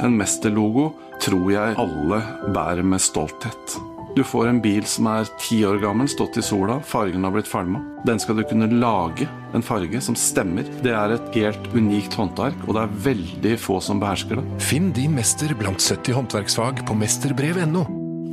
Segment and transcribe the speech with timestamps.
[0.00, 2.18] En mesterlogo tror jeg alle
[2.54, 3.74] bærer med stolthet.
[4.16, 7.48] Du får en bil som er ti år gammel, stått i sola, fargen har blitt
[7.50, 7.82] falma.
[8.08, 10.66] Den skal du kunne lage en farge som stemmer.
[10.82, 14.46] Det er et helt unikt håndverk, og det er veldig få som behersker det.
[14.64, 17.84] Finn din mester blant 70 håndverksfag på mesterbrev.no.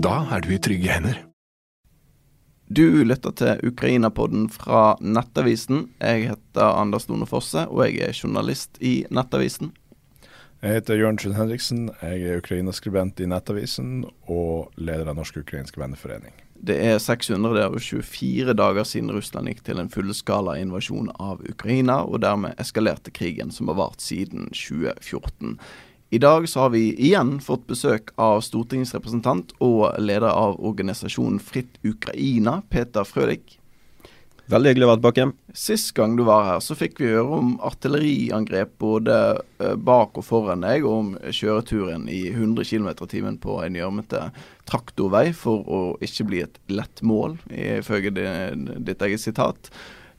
[0.02, 1.20] Da er du i trygge hender.
[2.68, 5.90] Du lytter til Ukraina-podden fra Nettavisen.
[6.00, 9.76] Jeg heter Anders Lone Fosse, og jeg er journalist i Nettavisen.
[10.58, 11.82] Jeg heter Jørn Trund Henriksen.
[12.02, 16.34] Jeg er ukrainaskribent i Nettavisen og leder av Norsk ukrainsk venneforening.
[16.58, 22.58] Det er 624 dager siden Russland gikk til en fullskala invasjon av Ukraina, og dermed
[22.58, 25.60] eskalerte krigen som har vart siden 2014.
[26.10, 31.78] I dag så har vi igjen fått besøk av stortingsrepresentant og leder av organisasjonen Fritt
[31.86, 33.60] Ukraina, Peter Frølich.
[34.48, 35.24] Veldig hyggelig å være tilbake.
[35.60, 40.24] Sist gang du var her, så fikk vi høre om artilleriangrep både eh, bak og
[40.24, 44.32] foran deg, og om kjøreturen i 100 km i timen på en gjørmete
[44.72, 49.68] traktorvei for å ikke bli et lett mål, ifølge ditt eget sitat.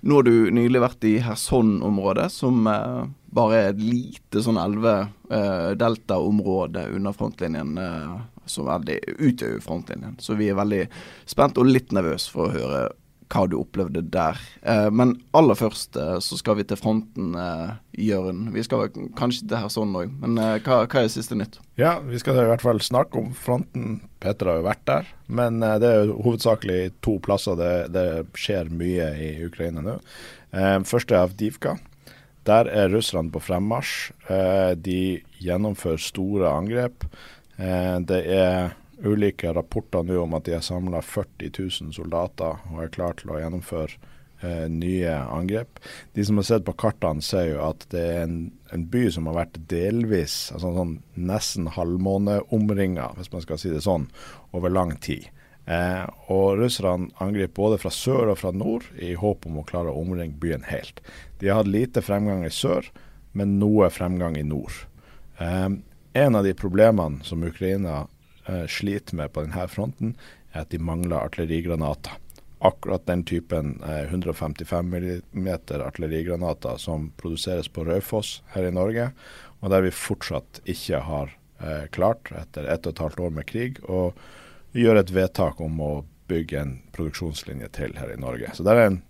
[0.04, 6.84] Nå har du nylig vært i Kherson-området, som eh, bare er et lite sånn elve-delta-område
[6.84, 7.80] eh, under frontlinjen.
[8.48, 10.16] som veldig utgjør frontlinjen.
[10.20, 10.88] Så vi er veldig
[11.28, 12.88] spent og litt nervøse for å høre
[13.32, 14.38] hva du opplevde der.
[14.62, 17.74] Eh, men aller først eh, så skal vi til fronten, eh,
[18.08, 18.50] Jørund.
[18.54, 21.60] Vi skal kanskje til Kherson òg, men eh, hva, hva, er siste nytt?
[21.80, 24.00] Ja, vi skal i hvert fall snakke om fronten.
[24.22, 25.12] Peter har jo vært der.
[25.28, 29.98] Men det er jo hovedsakelig to plasser det, det skjer mye i Ukraina nå.
[30.56, 31.76] Eh, først er Avdivka.
[32.48, 34.12] Der er russerne på fremmarsj.
[34.80, 37.04] de gjennomfører store angrep.
[37.58, 38.72] det er
[39.04, 43.32] ulike rapporter nå om at de har samla 40 000 soldater og er klare til
[43.32, 43.96] å gjennomføre
[44.42, 45.80] eh, nye angrep.
[46.16, 48.38] De som har sett på kartene, ser jo at det er en,
[48.74, 53.84] en by som har vært delvis, altså sånn nesten halvmåneomringa, hvis man skal si det
[53.86, 54.08] sånn,
[54.56, 55.30] over lang tid.
[55.68, 59.92] Eh, og russerne angriper både fra sør og fra nord i håp om å klare
[59.92, 61.02] å omringe byen helt.
[61.40, 62.88] De har hatt lite fremgang i sør,
[63.36, 64.72] men noe fremgang i nord.
[65.38, 65.68] Eh,
[66.18, 68.06] en av de problemene som Ukraina
[68.70, 70.14] sliter med på denne fronten,
[70.52, 72.16] er at de mangler artillerigranater.
[72.58, 75.48] Akkurat den typen 155 eh, mm
[75.86, 79.10] artillerigranater som produseres på Raufoss her i Norge,
[79.60, 83.46] og der vi fortsatt ikke har eh, klart, etter ett og et halvt år med
[83.46, 84.12] krig, å
[84.74, 85.92] gjøre et vedtak om å
[86.28, 88.50] bygge en produksjonslinje til her i Norge.
[88.54, 89.00] Så det er en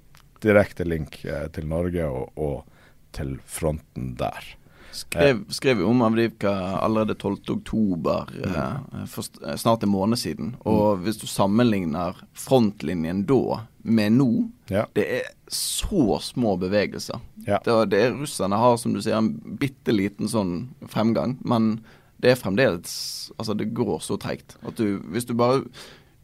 [0.45, 4.45] direkte link eh, til Norge og, og til fronten der.
[4.93, 6.51] Skrev, skrev om Avdivka
[6.81, 7.97] allerede 12.10,
[8.45, 8.55] mm.
[8.57, 10.57] eh, for snart en måned siden.
[10.61, 11.05] Og mm.
[11.05, 14.31] hvis du sammenligner frontlinjen da med nå,
[14.73, 14.87] ja.
[14.97, 17.21] det er så små bevegelser.
[17.47, 17.61] Ja.
[17.65, 21.79] Det, det er Russerne har, som du sier, en bitte liten sånn fremgang, men
[22.19, 22.93] det er fremdeles
[23.39, 25.63] Altså, det går så treigt at du Hvis du bare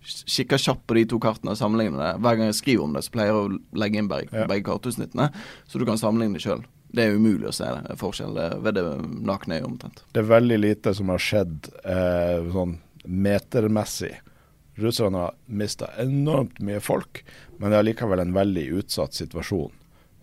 [0.04, 3.04] kikker kjapt på de to kartene og sammenligner det Hver gang jeg skriver om det,
[3.06, 4.48] så pleier jeg å legge inn begge, ja.
[4.50, 5.30] begge kartutsnittene,
[5.70, 8.84] så du kan sammenligne det sjøl det er umulig å se det, forskjell ved det
[9.26, 10.04] nakne øyet omtrent.
[10.14, 14.14] Det er veldig lite som har skjedd eh, sånn metermessig.
[14.80, 17.22] Russerne har mista enormt mye folk,
[17.58, 19.72] men det er likevel en veldig utsatt situasjon.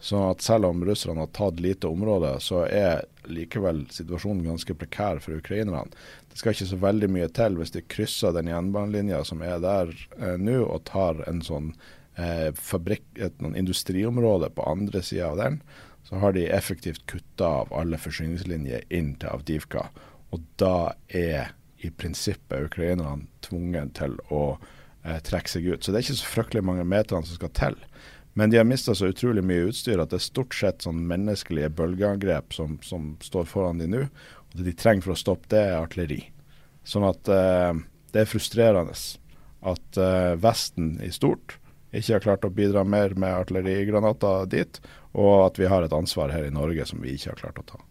[0.02, 5.22] Så at selv om russerne har tatt lite område, så er likevel situasjonen ganske prekær
[5.22, 5.94] for ukrainerne.
[6.32, 9.94] Det skal ikke så veldig mye til hvis de krysser den jernbanelinja som er der
[10.18, 11.74] eh, nå, og tar en sånn
[12.18, 15.62] eh, fabrikk, et industriområde på andre sida av den
[16.04, 19.88] så har de effektivt kutta av alle forsyningslinjer inn til Avdivka.
[20.32, 24.58] Og da er i prinsippet ukrainerne tvunget til å
[25.04, 25.84] eh, trekke seg ut.
[25.84, 27.78] Så det er ikke så fryktelig mange meterne som skal til.
[28.34, 31.72] Men de har mista så utrolig mye utstyr at det er stort sett sånn menneskelige
[31.76, 34.06] bølgeangrep som, som står foran de nå.
[34.52, 36.22] Og det de trenger for å stoppe det, er artilleri.
[36.88, 37.74] Sånn at eh,
[38.14, 38.96] det er frustrerende
[39.72, 41.58] at eh, Vesten i stort
[41.92, 44.82] ikke har klart å bidra mer med artillerigranater dit,
[45.12, 47.68] og at vi har et ansvar her i Norge som vi ikke har klart å
[47.74, 47.82] ta.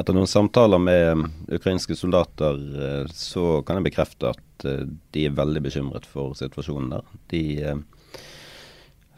[0.00, 5.36] Etter noen samtaler med ukrainske soldater, eh, så kan jeg bekrefte at eh, de er
[5.36, 7.10] veldig bekymret for situasjonen der.
[7.30, 7.82] De eh,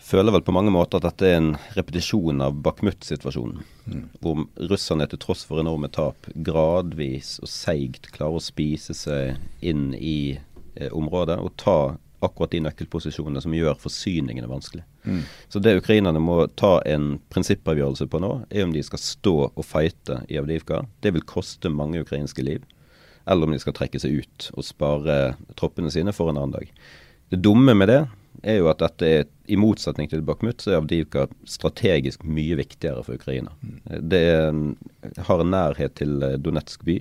[0.06, 3.62] føler vel på mange måter at dette er en repetisjon av Bakhmut-situasjonen.
[3.86, 4.02] Mm.
[4.22, 9.92] Hvor russerne til tross for enorme tap gradvis og seigt klarer å spise seg inn
[9.98, 11.78] i eh, området og ta
[12.24, 14.84] akkurat de nøkkelposisjonene som gjør forsyningene vanskelig.
[15.04, 15.22] Mm.
[15.52, 19.66] Så det ukrainerne må ta en prinsippavgjørelse på nå, er om de skal stå og
[19.66, 20.84] fighte i Avdivka.
[21.04, 22.64] Det vil koste mange ukrainske liv.
[23.26, 26.70] Eller om de skal trekke seg ut og spare troppene sine for en annen dag.
[27.32, 28.02] Det dumme med det
[28.46, 33.02] er jo at dette er, i motsetning til Bakhmut, så er Avdivka strategisk mye viktigere
[33.06, 33.52] for Ukraina.
[33.62, 33.76] Mm.
[34.10, 34.60] Det er,
[35.28, 37.00] har en nærhet til Donetsk by.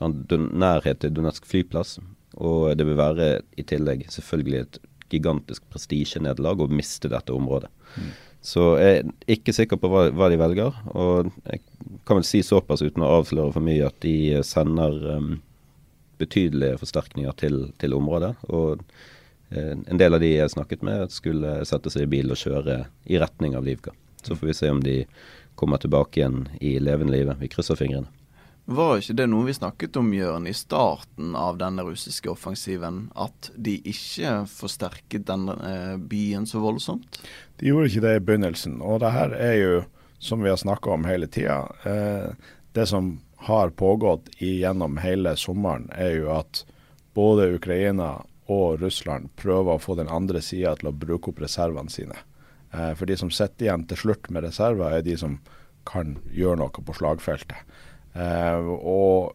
[0.00, 1.98] nærhet til Donetsk flyplass.
[2.36, 4.78] Og det vil være i tillegg selvfølgelig et
[5.12, 7.70] gigantisk prestisjenederlag å miste dette området.
[7.96, 8.14] Mm.
[8.46, 10.74] Så jeg er ikke sikker på hva, hva, de velger.
[10.94, 11.62] Og jeg
[12.06, 15.36] kan vel si såpass uten å avsløre for mye at de sender um,
[16.20, 18.34] betydelige forsterkninger til, til området.
[18.50, 22.42] Og uh, en del av de jeg snakket med, skulle sette seg i bil og
[22.42, 23.94] kjøre i retning av Livka.
[24.22, 25.00] Så får vi se om de
[25.58, 27.38] kommer tilbake igjen i levende live.
[27.40, 28.10] Vi krysser fingrene.
[28.66, 33.04] Var ikke det noe vi snakket om, Jørn, i starten av denne russiske offensiven?
[33.14, 37.20] At de ikke forsterket denne eh, byen så voldsomt?
[37.60, 38.80] De gjorde ikke det i begynnelsen.
[38.82, 39.76] Og det her er jo,
[40.18, 43.14] som vi har snakka om hele tida, eh, det som
[43.46, 46.64] har pågått gjennom hele sommeren, er jo at
[47.14, 48.16] både Ukraina
[48.50, 52.18] og Russland prøver å få den andre sida til å bruke opp reservene sine.
[52.74, 55.38] Eh, for de som sitter igjen til slutt med reserver, er de som
[55.86, 57.62] kan gjøre noe på slagfeltet.
[58.16, 59.34] Eh, og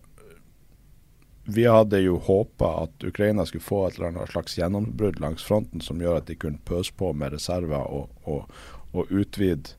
[1.44, 5.82] vi hadde jo håpa at Ukraina skulle få et eller annet slags gjennombrudd langs fronten
[5.82, 8.50] som gjør at de kunne pøse på med reserver og, og,
[8.94, 9.76] og utvide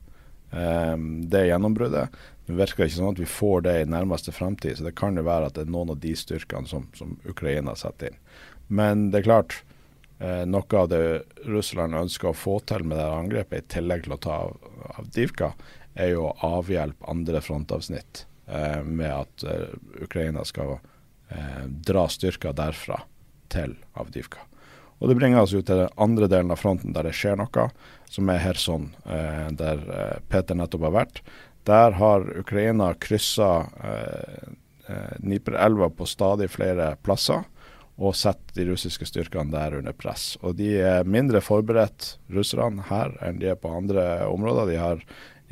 [0.50, 0.96] eh,
[1.32, 2.22] det gjennombruddet.
[2.46, 5.26] Det virker ikke sånn at vi får det i nærmeste fremtid, så det kan jo
[5.26, 8.18] være at det er noen av de styrkene som, som Ukraina setter inn.
[8.72, 9.60] Men det er klart,
[10.18, 11.04] eh, noe av det
[11.46, 14.58] Russland ønsker å få til med det angrepet, i tillegg til å ta av,
[14.98, 15.52] av Divka,
[15.94, 18.26] er jo å avhjelpe andre frontavsnitt.
[18.46, 20.78] Eh, med at eh, Ukraina skal
[21.28, 22.98] eh, dra styrker derfra
[23.48, 24.42] til Avdivka.
[24.98, 27.68] Og Det bringer oss ut til den andre delen av fronten der det skjer noe,
[28.06, 28.84] som er Kherson,
[29.58, 29.80] der
[30.30, 31.16] Peter nettopp har vært.
[31.66, 33.64] Der har Ukraina kryssa
[35.18, 37.42] Dniperelva på stadig flere plasser
[37.98, 40.36] og setter de russiske styrkene der under press.
[40.40, 44.70] Og De er mindre forberedt, russerne, her enn de er på andre områder.
[44.70, 45.02] De har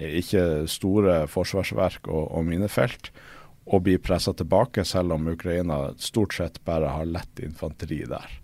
[0.01, 3.11] ikke store forsvarsverk og, og minefelt,
[3.71, 8.41] og blir pressa tilbake, selv om Ukraina stort sett bare har lett infanteri der.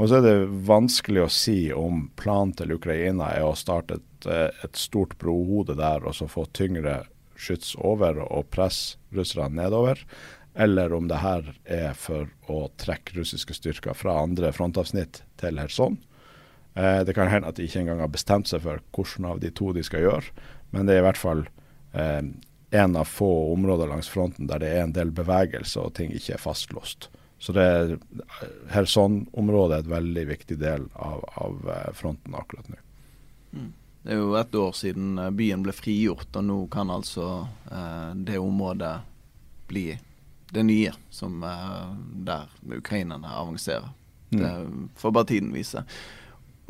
[0.00, 4.28] Og så er det vanskelig å si om planen til Ukraina er å starte et,
[4.30, 7.02] et stort brohode der og så få tyngre
[7.40, 10.00] skyts over og presse russerne nedover,
[10.54, 15.98] eller om det her er for å trekke russiske styrker fra andre frontavsnitt til Kherson.
[16.74, 19.52] Eh, det kan hende at de ikke engang har bestemt seg for hvordan av de
[19.54, 20.48] to de skal gjøre.
[20.70, 21.44] Men det er i hvert fall
[21.92, 22.22] eh,
[22.70, 26.36] en av få områder langs fronten der det er en del bevegelse og ting ikke
[26.36, 27.08] er fastlåst.
[27.40, 27.94] Så det er
[28.70, 32.80] Kherson-området er et veldig viktig del av, av eh, fronten akkurat nå.
[33.56, 33.70] Mm.
[34.02, 37.30] Det er jo et år siden eh, byen ble frigjort, og nå kan altså
[37.72, 38.94] eh, det området
[39.70, 39.88] bli
[40.50, 41.86] det nye som eh,
[42.28, 43.88] der ukrainerne avanserer.
[44.30, 44.40] Mm.
[44.40, 45.84] Det får bare tiden vise.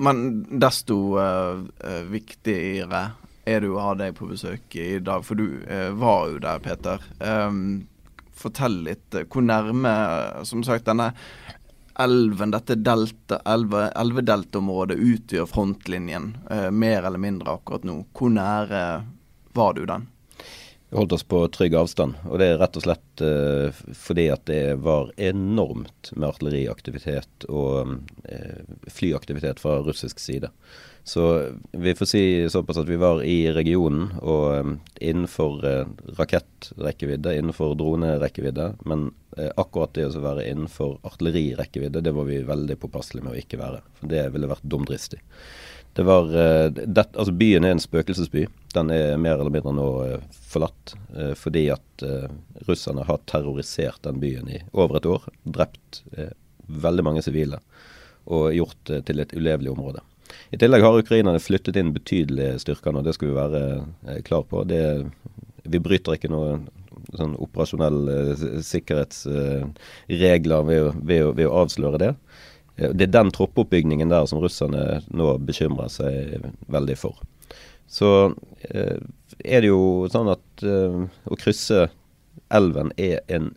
[0.00, 0.22] Men
[0.62, 3.10] desto eh, viktigere
[3.44, 6.42] er det jo å ha deg på besøk i dag, for du eh, var jo
[6.42, 7.02] der, Peter.
[7.18, 7.88] Um,
[8.36, 9.08] fortell litt.
[9.14, 9.94] Eh, hvor nærme,
[10.48, 11.12] som sagt, denne
[12.00, 13.90] elven, dette delta, elve,
[14.96, 18.04] utgjør frontlinjen, eh, mer eller mindre akkurat nå.
[18.16, 18.82] Hvor nære
[19.52, 20.08] var du den?
[20.90, 24.46] Vi holdt oss på trygg avstand, og det er rett og slett eh, fordi at
[24.50, 27.92] det var enormt med artilleriaktivitet og
[28.26, 30.50] eh, flyaktivitet fra russisk side.
[31.04, 35.88] Så vi får si såpass at vi var i regionen og um, innenfor uh,
[36.18, 38.66] rakettrekkevidde, innenfor dronerekkevidde.
[38.86, 39.08] Men
[39.38, 43.60] uh, akkurat det å være innenfor artillerirekkevidde, det var vi veldig påpasselige med å ikke
[43.60, 43.82] være.
[43.98, 45.22] For det ville vært dumdristig.
[45.98, 46.28] Det var,
[46.70, 48.44] det, altså Byen er en spøkelsesby.
[48.76, 49.86] Den er mer eller mindre nå
[50.52, 50.92] forlatt.
[51.34, 52.04] fordi at
[52.68, 55.26] russerne har terrorisert den byen i over et år.
[55.42, 56.04] Drept
[56.86, 57.58] veldig mange sivile
[58.30, 60.04] og gjort det til et ulevelig område.
[60.50, 63.62] I tillegg har ukrainerne flyttet inn betydelige styrker nå, det skal vi være
[64.08, 64.64] eh, klar på.
[64.66, 64.82] Det,
[65.70, 66.58] vi bryter ikke noe
[67.14, 72.12] sånn operasjonelle eh, sikkerhetsregler ved, ved, ved, å avsløre det.
[72.76, 76.14] Eh, det er den troppeoppbyggingen der som russerne nå bekymrer seg
[76.66, 77.14] veldig for.
[77.90, 78.08] Så
[78.70, 78.98] eh,
[79.44, 80.98] er det jo sånn at eh,
[81.30, 81.86] å krysse
[82.50, 83.54] elven er en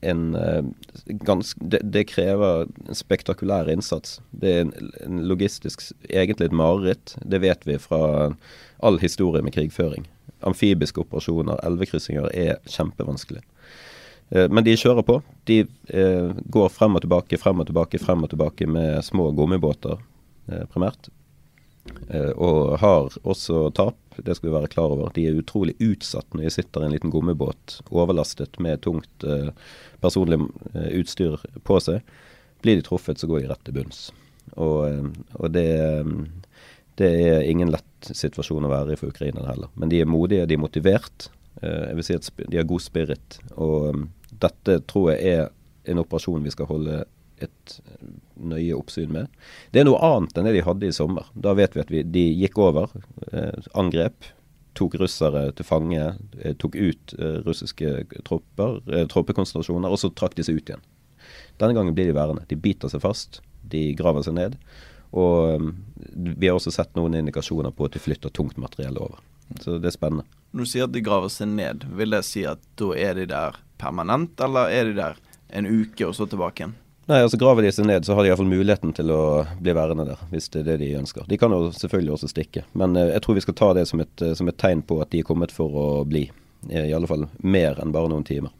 [0.00, 0.64] en, eh,
[1.04, 4.20] ganske, det, det, krever en spektakulær innsats.
[4.30, 4.72] Det er en,
[5.04, 7.16] en logistisk egentlig et mareritt.
[7.24, 8.32] Det vet vi fra
[8.84, 10.06] all historie med krigføring.
[10.46, 13.42] Amfibiske operasjoner, elvekryssinger, er kjempevanskelig.
[14.30, 15.20] Eh, men de kjører på.
[15.48, 20.00] De eh, går frem og tilbake, frem og tilbake, frem og tilbake med små gummibåter,
[20.50, 21.10] eh, primært.
[22.34, 23.94] Og har også tap,
[24.24, 25.10] det skal vi være klar over.
[25.14, 29.50] De er utrolig utsatt når de sitter i en liten gummibåt overlastet med tungt eh,
[30.02, 30.40] personlig
[30.74, 32.04] eh, utstyr på seg.
[32.64, 34.02] Blir de truffet, så går de rett til bunns.
[34.54, 35.08] Og, eh,
[35.40, 35.68] og det,
[37.00, 39.72] det, er ingen lett situasjon å være i for ukrainerne heller.
[39.74, 41.30] Men de er modige, de er motivert.
[41.62, 43.38] jeg vil si at de har god spirit.
[43.56, 45.46] Og um, dette tror jeg er
[45.90, 47.04] en operasjon vi skal holde
[47.40, 47.78] et
[48.36, 49.28] nøye oppsyn med.
[49.72, 51.28] Det er noe annet enn det de hadde i sommer.
[51.34, 52.92] Da vet vi at vi, de gikk over,
[53.32, 54.28] eh, angrep,
[54.76, 56.04] tok russere til fange,
[56.42, 57.92] eh, tok ut eh, russiske
[58.26, 60.84] tropper, eh, troppekonsentrasjoner, og så trakk de seg ut igjen.
[61.60, 62.44] Denne gangen blir de værende.
[62.48, 64.58] De biter seg fast, de graver seg ned.
[65.16, 65.70] Og um,
[66.12, 69.22] vi har også sett noen indikasjoner på at de flytter tungt materiell over.
[69.62, 70.26] Så det er spennende.
[70.52, 73.28] Når du sier at de graver seg ned, vil det si at da er de
[73.30, 75.22] der permanent, eller er de der
[75.56, 76.76] en uke og så tilbake igjen?
[77.06, 80.08] Nei, altså Graver de seg ned, så har de iallfall muligheten til å bli værende
[80.08, 81.26] der, hvis det er det de ønsker.
[81.30, 84.02] De kan jo selvfølgelig også stikke, men eh, jeg tror vi skal ta det som
[84.02, 86.24] et, eh, som et, tegn på at de er kommet for å bli.
[86.66, 88.50] I alle fall mer enn bare noen timer.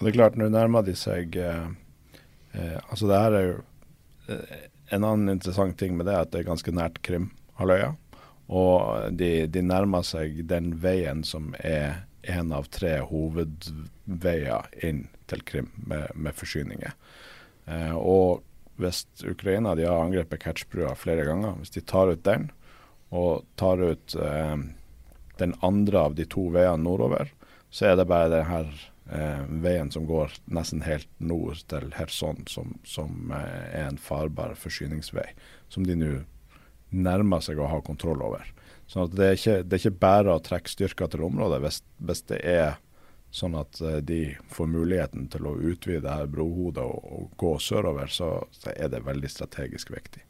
[0.00, 1.64] Og det er klart, nå nærmer de seg eh,
[2.54, 3.56] eh, Altså det her er jo
[4.32, 4.62] eh,
[4.94, 7.92] En annen interessant ting med det er at det er ganske nært Krimhalvøya.
[8.50, 15.44] Og de, de nærmer seg den veien som er en av tre hovedveier inn til
[15.46, 16.94] Krim med, med forsyninger.
[17.70, 18.42] Eh, og
[18.80, 22.48] hvis Ukraina de har angrepet Kertsbrua flere ganger, hvis de tar ut den,
[23.10, 24.56] og tar ut eh,
[25.40, 27.32] den andre av de to veiene nordover,
[27.70, 28.62] så er det bare denne
[29.10, 34.56] eh, veien som går nesten helt nord til Kherson, som, som eh, er en farbar
[34.58, 35.28] forsyningsvei,
[35.68, 36.12] som de nå
[36.90, 38.46] nærmer seg å ha kontroll over.
[38.90, 42.24] Så det er, ikke, det er ikke bare å trekke styrker til området hvis, hvis
[42.26, 42.80] det er
[43.30, 44.20] sånn at eh, de
[44.50, 49.04] får muligheten til å utvide her brohodet og, og, gå sørover, så, så, er det
[49.06, 50.24] veldig strategisk viktig.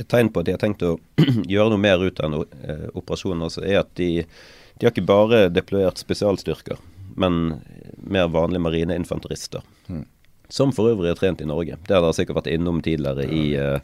[0.00, 0.96] Et tegn på at de har tenkt å
[1.52, 5.44] gjøre noe mer ut av eh, operasjonen, altså, er at de, de, har ikke bare
[5.52, 6.80] deployert spesialstyrker,
[7.20, 7.60] men
[8.02, 9.62] mer vanlige marineinfanterister.
[9.86, 10.06] Mm.
[10.52, 11.78] Som for øvrig er trent i Norge.
[11.86, 13.78] Det har dere sikkert vært innom tidligere i uh,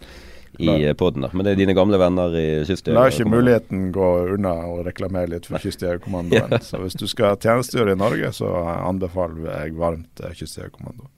[0.59, 1.27] i poden.
[1.33, 2.99] Men det er dine gamle venner i Kystjegerkommandoen.
[2.99, 6.51] La ikke muligheten gå unna å reklamere litt for Kystjegerkommandoen.
[6.57, 6.63] ja.
[6.65, 8.51] Så hvis du skal tjenestegjøre i Norge, så
[8.83, 11.15] anbefaler jeg varmt eh, Kystjegerkommandoen.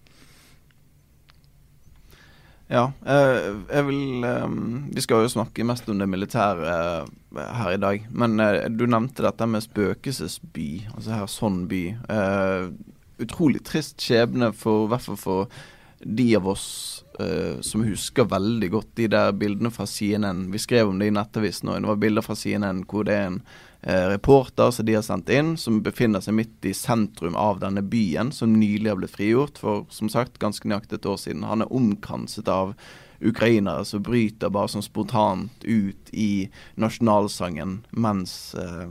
[2.71, 4.45] Ja, eh, jeg vil eh,
[4.95, 6.77] Vi skal jo snakke mest om det militære
[7.35, 8.07] her i dag.
[8.13, 8.39] Men
[8.77, 11.85] du nevnte dette med spøkelsesby, altså her sånn by.
[13.21, 15.63] Utrolig trist skjebne for i hvert fall for
[16.01, 20.47] de av oss uh, som husker veldig godt de der bildene fra CNN.
[20.53, 21.79] Vi skrev om det i Nettavisen nå.
[21.79, 25.31] Det var bilder fra CNN hvor det er en uh, reporter som de har sendt
[25.35, 29.61] inn, som befinner seg midt i sentrum av denne byen, som nylig har blitt frigjort
[29.61, 31.47] for som sagt ganske nøyaktig et år siden.
[31.49, 32.75] Han er omkranset av
[33.21, 36.49] ukrainere som bryter bare sånn spontant ut i
[36.81, 38.89] nasjonalsangen mens uh,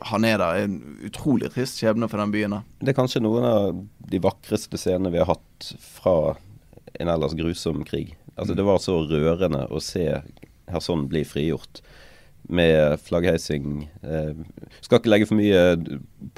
[0.00, 0.64] han er der.
[0.64, 2.58] En utrolig trist skjebne for den byen.
[2.80, 6.36] Det er kanskje noen av de vakreste scenene vi har hatt fra
[7.00, 8.16] en ellers grusom krig.
[8.34, 8.58] Altså mm.
[8.58, 10.08] Det var så rørende å se
[10.66, 11.82] Kherson bli frigjort
[12.48, 13.90] med flaggheising.
[14.02, 14.34] Eh,
[14.80, 15.62] skal ikke legge for mye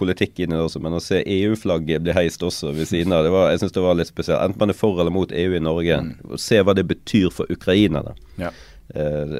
[0.00, 3.26] politikk inn i det også, men å se EU-flagget bli heist også ved siden av,
[3.26, 4.40] det var, jeg synes det var litt spesielt.
[4.40, 6.14] Enten man er for eller mot EU i Norge, mm.
[6.30, 8.16] og se hva det betyr for ukrainerne.
[8.40, 8.54] Ja.
[8.96, 9.36] Eh,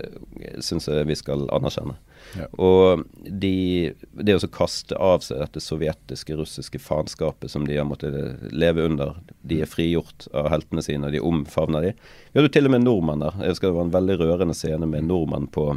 [0.65, 1.97] syns jeg vi skal anerkjenne.
[2.37, 2.47] Ja.
[2.61, 8.15] Og de, det å kaste av seg dette sovjetiske, russiske faenskapet som de har måttet
[8.53, 11.93] leve under De er frigjort av heltene sine, og de omfavner de.
[12.33, 13.39] Vi hadde til og med nordmenn der.
[13.43, 15.71] Jeg husker det var en veldig rørende scene med nordmenn på,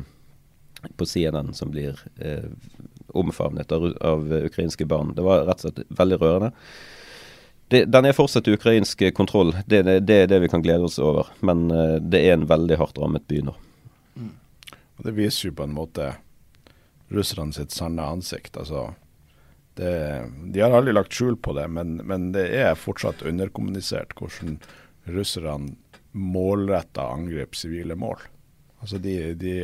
[0.97, 2.49] på CNN som blir eh,
[3.15, 5.13] omfavnet av, av, ukrainske barn.
[5.15, 6.51] Det var rett og slett veldig rørende.
[7.71, 10.99] Det, den er fortsatt ukrainsk kontroll, det, det, det, er det vi kan glede oss
[10.99, 11.31] over.
[11.39, 13.55] Men eh, det er en veldig hardt rammet by nå.
[14.19, 14.33] Mm.
[14.99, 16.11] Og Det viser jo på en måte
[17.11, 18.57] russerne sitt sanne ansikt.
[18.57, 18.91] Altså,
[19.79, 19.93] det,
[20.53, 24.59] de har aldri lagt skjul på det, men, men det er fortsatt underkommunisert hvordan
[25.11, 25.75] russerne
[26.11, 28.19] målretta angriper sivile mål.
[28.81, 29.55] Altså de, de,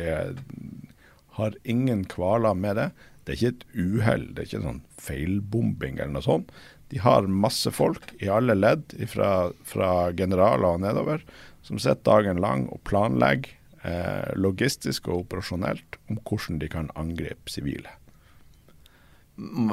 [1.38, 2.88] har ingen kvaler med det.
[3.24, 6.52] Det er ikke et uhell, det er ikke sånn feilbombing eller noe sånt.
[6.88, 11.24] De har masse folk i alle ledd, fra, fra generaler og nedover,
[11.62, 13.57] som sitter dagen lang og planlegger
[13.88, 17.96] eh, logistisk og operasjonelt om hvordan de kan angripe sivile.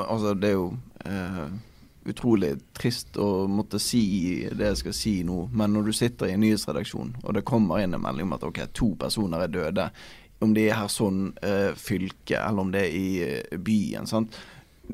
[0.06, 0.68] Altså, det er jo
[1.06, 1.48] eh,
[2.06, 6.36] utrolig trist å måtte si det jeg skal si nå, men når du sitter i
[6.36, 9.88] en nyhetsredaksjon, og det kommer inn en melding om at ok, to personer er døde,
[10.44, 14.06] om det er her sånn eh, fylke, eller om det er i eh, byen.
[14.10, 14.38] sant?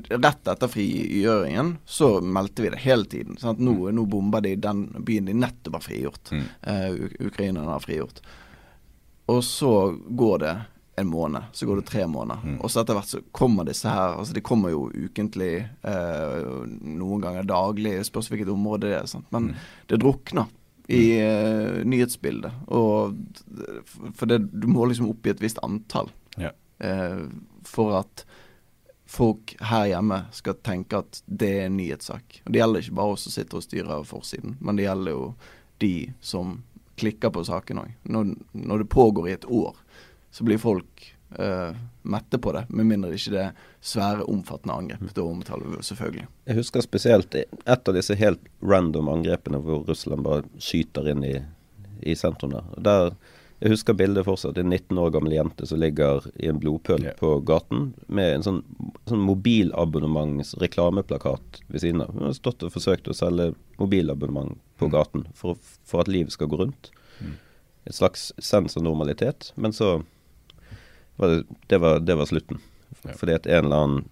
[0.08, 3.36] Rett etter frigjøringen så meldte vi det hele tiden.
[3.36, 3.90] Nå, mm.
[3.98, 6.30] nå bomber de den byen de nettopp har frigjort.
[6.32, 6.46] Mm.
[6.64, 8.22] Uh, Ukrainerne har frigjort.
[9.30, 9.72] Og så
[10.08, 10.54] går det
[10.96, 12.40] en måned, så går det tre måneder.
[12.44, 12.58] Mm.
[12.60, 16.50] Og så etter hvert så kommer disse her Altså de kommer jo ukentlig, eh,
[16.82, 19.06] noen ganger daglig, spørs hvilket område det er.
[19.08, 19.28] Sant?
[19.32, 19.62] Men mm.
[19.88, 20.50] det drukner
[20.92, 22.52] i eh, nyhetsbildet.
[22.66, 23.16] Og
[24.18, 26.52] for det, du må liksom oppgi et visst antall ja.
[26.84, 27.24] eh,
[27.68, 28.26] for at
[29.12, 32.42] folk her hjemme skal tenke at det er en nyhetssak.
[32.44, 35.24] Og Det gjelder ikke bare oss som sitter og styrer forsiden, men det gjelder jo
[35.82, 36.60] de som
[36.96, 37.90] klikker på saken òg.
[38.02, 39.76] Når, når, det pågår i et år,
[40.30, 41.06] så blir folk
[41.38, 41.72] uh,
[42.02, 42.64] mette på det.
[42.68, 45.12] Med mindre det ikke er svære, omfattende angrep.
[45.16, 46.26] Da omtaler vi selvfølgelig.
[46.50, 51.36] Jeg husker spesielt et av disse helt random angrepene hvor Russland bare skyter inn i,
[52.02, 52.74] i sentrum der.
[52.78, 53.14] der
[53.62, 54.58] jeg husker bildet fortsatt.
[54.58, 57.14] En 19 år gammel jente som ligger i en blodpøl yeah.
[57.18, 58.62] på gaten med en sånn,
[59.06, 62.10] sånn mobilabonnements-reklameplakat ved siden av.
[62.16, 64.94] Hun har stått og forsøkt å selge mobilabonnement på mm.
[64.96, 66.90] gaten for, for, at livet skal gå rundt.
[67.20, 67.38] Mm.
[67.86, 69.54] Et slags sens av normalitet.
[69.54, 70.02] Men så
[71.22, 72.58] var det, det, var, det var slutten.
[73.04, 73.14] Yeah.
[73.20, 74.02] Fordi at en eller annen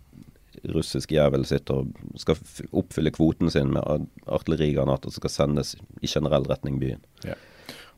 [0.70, 1.86] russisk jævel sitter og
[2.20, 2.36] skal
[2.76, 3.82] oppfylle kvoten sin med
[4.30, 7.02] artillerigranater som skal sendes i generell retning byen.
[7.26, 7.34] Ja.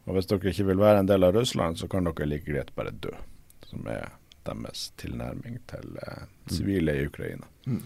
[0.06, 2.74] Og hvis dere ikke vil være en del av Russland, så kan dere like greit
[2.78, 3.14] bare dø.
[3.68, 4.10] Som er
[4.46, 7.46] deres tilnærming til eh, sivile i Ukraina.
[7.66, 7.82] Mm.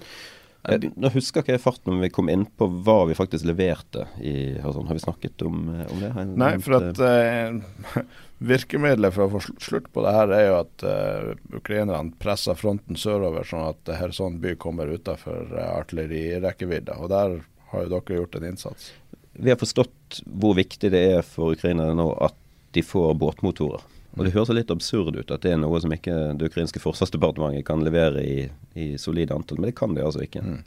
[0.66, 4.08] Jeg, nå husker ikke jeg farten om vi kom inn på hva vi faktisk leverte
[4.18, 4.88] i Hørsholm.
[4.88, 6.10] Har vi snakket om, eh, om det?
[6.10, 8.00] Jeg, Nei, for at eh,
[8.52, 11.30] virkemidlet for å få slutt på det her er jo at eh,
[11.60, 16.98] ukrainerne presser fronten sørover, sånn at Kherson by kommer utenfor eh, artillerirekkevidde.
[16.98, 17.38] Og der
[17.70, 18.90] har jo dere gjort en innsats
[19.38, 22.36] vi har forstått hvor viktig det er for ukrainerne nå at
[22.76, 23.84] de får båtmotorer.
[24.16, 27.66] Og Det høres litt absurd ut at det er noe som ikke det ukrainske forsvarsdepartementet
[27.68, 30.40] kan levere i, i solide antall, men det kan de altså ikke.
[30.44, 30.62] Mm.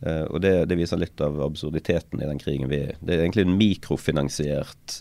[0.00, 3.20] Uh, og det, det, viser litt av absurditeten i den krigen vi er Det er
[3.20, 4.94] egentlig en mikrofinansiert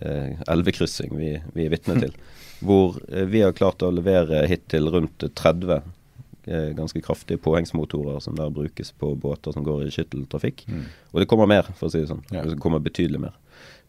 [0.00, 2.16] uh, elvekryssing vi, vi er vitne til.
[2.66, 5.97] hvor uh, vi har klart å levere hittil rundt 30 Eh,
[6.76, 10.64] ganske kraftige påhengsmotorer som der brukes på båter som går i skytteltrafikk.
[10.68, 10.86] Mm.
[11.12, 12.24] Og det kommer mer, for å si det sånn.
[12.34, 12.44] Ja.
[12.46, 13.36] Det kommer betydelig mer.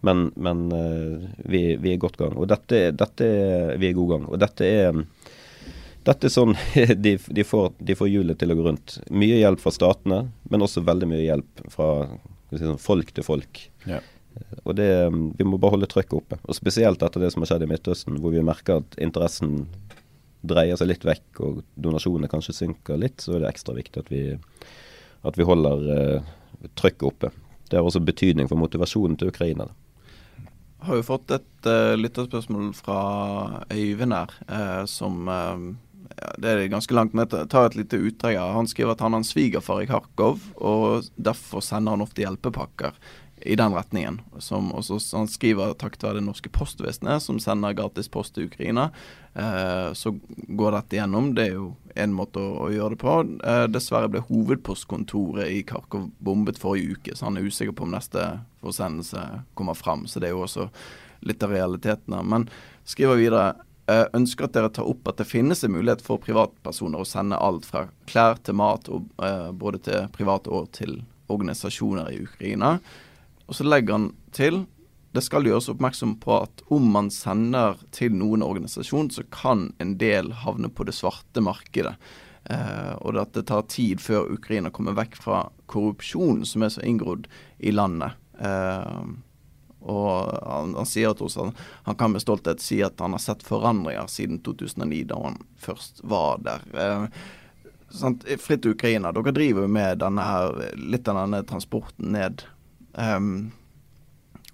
[0.05, 2.37] Men, men uh, vi, vi, er godt gang.
[2.39, 3.27] Og dette, dette
[3.79, 4.29] vi er god gang.
[4.31, 5.03] Og dette er
[6.07, 6.55] dette er sånn
[7.03, 8.99] de, de, får, de får hjulet til å gå rundt.
[9.11, 11.89] Mye hjelp fra statene, men også veldig mye hjelp fra
[12.53, 13.61] si sånn, folk til folk.
[13.89, 13.99] Ja.
[14.63, 14.87] Og det,
[15.37, 16.39] Vi må bare holde trykket oppe.
[16.47, 19.65] Og Spesielt etter det som har skjedd i Midtøsten, hvor vi merker at interessen
[20.41, 24.11] dreier seg litt vekk og donasjonene kanskje synker litt, så er det ekstra viktig at
[24.13, 24.23] vi,
[25.27, 26.33] at vi holder uh,
[26.79, 27.31] trykket oppe.
[27.69, 29.69] Det har også betydning for motivasjonen til Ukraina.
[30.79, 32.99] Jeg har jo fått et uh, lytterspørsmål fra
[33.67, 35.69] Øyvind her, uh, som uh,
[36.15, 38.39] ja, Det er ganske langt, men jeg tar et lite utdrag.
[38.55, 42.95] Han skriver at han har en svigerfar i Kharkov, og derfor sender han ofte hjelpepakker
[43.41, 44.21] i den retningen.
[44.39, 48.89] Som også, han skriver takk til det norske postvesenet, som sender gratis post til Ukraina.
[49.33, 50.13] Eh, så
[50.47, 51.31] går dette gjennom.
[51.37, 53.15] Det er jo en måte å, å gjøre det på.
[53.43, 57.95] Eh, dessverre ble hovedpostkontoret i Kharkov bombet forrige uke, så han er usikker på om
[57.95, 58.25] neste
[58.63, 59.25] forsendelse
[59.59, 60.07] kommer fram.
[60.07, 60.69] Så det er jo også
[61.27, 62.21] litt av realitetene.
[62.23, 62.47] Men
[62.87, 63.47] skriver videre
[63.89, 67.39] eh, ønsker at dere tar opp at det finnes en mulighet for privatpersoner å sende
[67.39, 72.77] alt fra klær til mat, og, eh, både til private og til organisasjoner i Ukraina.
[73.49, 74.63] Og så legger han til
[75.11, 79.95] det skal gjøres oppmerksom på at om man sender til noen organisasjon, så kan en
[79.97, 81.95] del havne på det svarte markedet.
[82.45, 86.85] Eh, og at det tar tid før Ukraina kommer vekk fra korrupsjonen som er så
[86.85, 87.25] inngrodd
[87.57, 88.21] i landet.
[88.37, 89.09] Eh,
[89.79, 91.49] og han, han, sier at også,
[91.87, 96.03] han kan med stolthet si at han har sett forandringer siden 2009, da han først
[96.05, 96.69] var der.
[96.69, 97.09] Eh,
[97.89, 98.29] sant?
[98.43, 102.45] Fritt Ukraina, dere driver jo med denne her, litt av denne transporten ned
[102.93, 103.51] Um,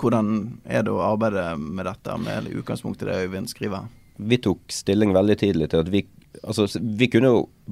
[0.02, 0.32] hvordan
[0.67, 3.88] er det å arbeide med dette, med utgangspunkt i det Øyvind skriver?
[4.15, 6.08] Vi tok stilling veldig tidlig til at vi
[6.43, 7.30] Altså, vi kunne,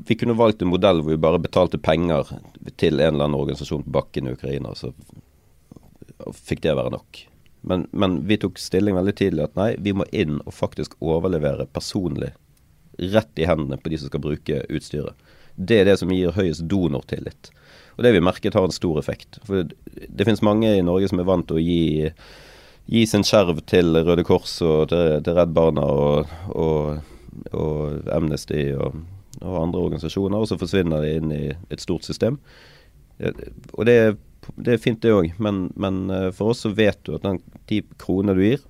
[0.07, 2.29] vi kunne valgt en modell hvor vi bare betalte penger
[2.79, 4.93] til en eller annen organisasjon på bakken i Ukraina, så
[6.31, 7.19] fikk det være nok.
[7.67, 11.67] Men, men, vi tok stilling veldig tidlig at nei, vi må inn og faktisk overlevere
[11.75, 12.31] personlig
[12.97, 15.17] rett i hendene på de som skal bruke utstyret.
[15.55, 17.51] Det er det som gir høyest donortillit.
[17.95, 19.37] Og det vi merket har en stor effekt.
[19.45, 22.09] For det finnes mange i Norge som er vant til å gi,
[22.89, 27.03] gi sin skjerv til Røde Kors og til, til Redd Barna og, og,
[27.53, 28.97] og Amnesty og,
[29.41, 32.39] og, andre organisasjoner, og så forsvinner de inn i et stort system.
[33.21, 33.97] Og det,
[34.57, 37.39] det er fint, det òg, men, men, eh, for oss så vet du at den,
[37.69, 38.63] de kronene du gir,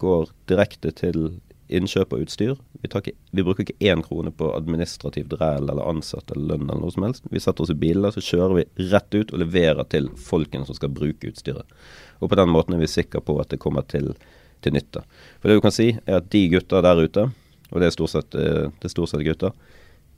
[0.00, 1.26] går direkte til
[1.68, 2.54] innkjøp av utstyr.
[2.82, 6.82] Vi, ikke, vi, bruker ikke én krone på administrativt ræl eller ansatte eller lønn eller
[6.84, 7.26] noe som helst.
[7.32, 10.76] Vi setter oss i biler, så kjører vi rett ut og leverer til folkene som
[10.76, 11.64] skal bruke utstyret.
[12.20, 14.12] Og på den måten er vi sikre på at det kommer til,
[14.64, 15.04] til nytte.
[15.40, 17.28] For det du kan si, er at de gutta der ute,
[17.70, 19.54] og det er stort sett, eh, det er stort sett gutter,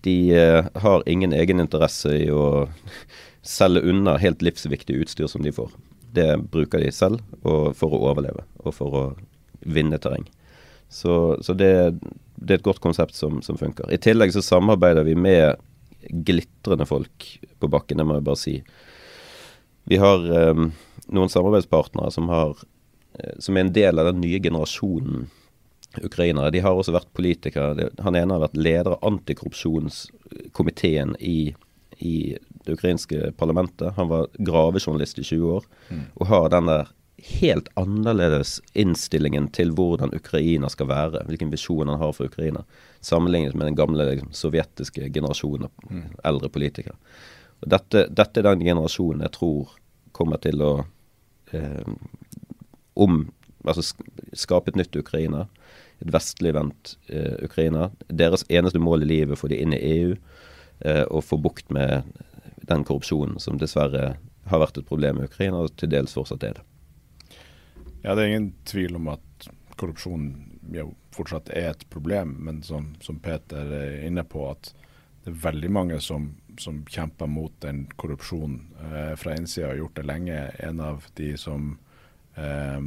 [0.06, 2.66] de eh, har ingen egeninteresse i å
[3.56, 5.70] selge unna helt livsviktig utstyr som de får.
[6.16, 9.04] Det bruker de selv for å overleve og for å
[9.66, 10.26] vinne terreng.
[10.88, 11.70] Så, så det,
[12.36, 13.90] det, er et godt konsept som, som, funker.
[13.92, 15.58] I tillegg så samarbeider vi med
[16.26, 17.26] glitrende folk
[17.58, 18.54] på bakken, det må jeg bare si.
[19.90, 20.22] Vi har
[20.52, 20.70] um,
[21.14, 22.54] noen samarbeidspartnere som, har,
[23.42, 25.26] som er en del av den nye generasjonen
[26.04, 26.50] ukrainere.
[26.50, 27.88] De har også vært politikere.
[28.04, 31.54] Han ene har vært leder av antikorrupsjonskomiteen i,
[31.98, 33.96] i det ukrainske parlamentet.
[33.98, 36.04] Han var gravejournalist i 20 år, mm.
[36.20, 36.84] og har den der
[37.26, 42.62] helt annerledes innstillingen til hvordan Ukraina skal være, hvilken visjon han har for Ukraina,
[43.04, 46.04] sammenlignet med den gamle liksom, sovjetiske generasjonen av mm.
[46.30, 46.96] eldre politikere.
[47.62, 49.74] Og dette, dette, er den generasjonen jeg tror
[50.16, 50.72] kommer til å
[51.52, 51.96] eh,
[52.96, 53.26] om,
[53.64, 53.84] altså
[54.36, 55.46] skape et nytt Ukraina.
[56.00, 57.90] Et vestligvendt eh, Ukraina.
[58.08, 62.08] Deres eneste mål i livet får de inn i EU eh, og få bukt med
[62.66, 66.58] den korrupsjonen som dessverre har vært et problem i Ukraina, og til dels fortsatt er
[66.58, 66.64] det.
[68.06, 70.26] Ja, det er ingen tvil om at korrupsjon
[70.70, 74.68] jo fortsatt er et problem, men som, som Peter er inne på, at
[75.24, 76.28] det er veldig mange som,
[76.62, 78.60] som kjemper mot den korrupsjonen
[78.92, 80.38] eh, fra innsida, har gjort det lenge.
[80.68, 81.72] En av de som
[82.38, 82.78] eh,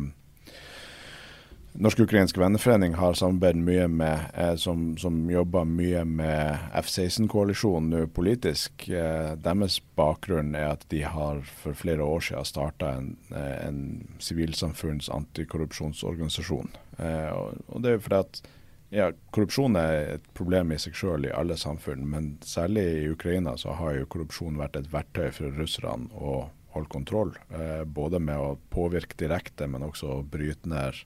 [1.74, 8.88] Norsk-ukrainsk venneforening har samarbeidet mye med, eh, som, som, jobber mye med F-16-koalisjonen nå politisk.
[8.90, 13.82] Eh, deres bakgrunn er at de har for flere år siden starta en, eh, en
[14.20, 16.74] sivilsamfunns antikorrupsjonsorganisasjon.
[16.98, 18.42] Eh, og, og, det er fordi at
[18.90, 23.54] ja, Korrupsjon er et problem i seg selv i alle samfunn, men særlig i Ukraina
[23.62, 27.36] så har jo korrupsjon vært et verktøy for russerne å holde kontroll.
[27.54, 30.98] Eh, både med å påvirke direkte, men også å bryte ned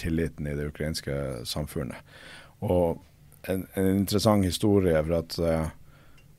[0.00, 1.14] tilliten i det ukrainske
[1.48, 1.98] samfunnet.
[2.60, 3.00] Og
[3.48, 5.68] en, en interessant historie for at eh,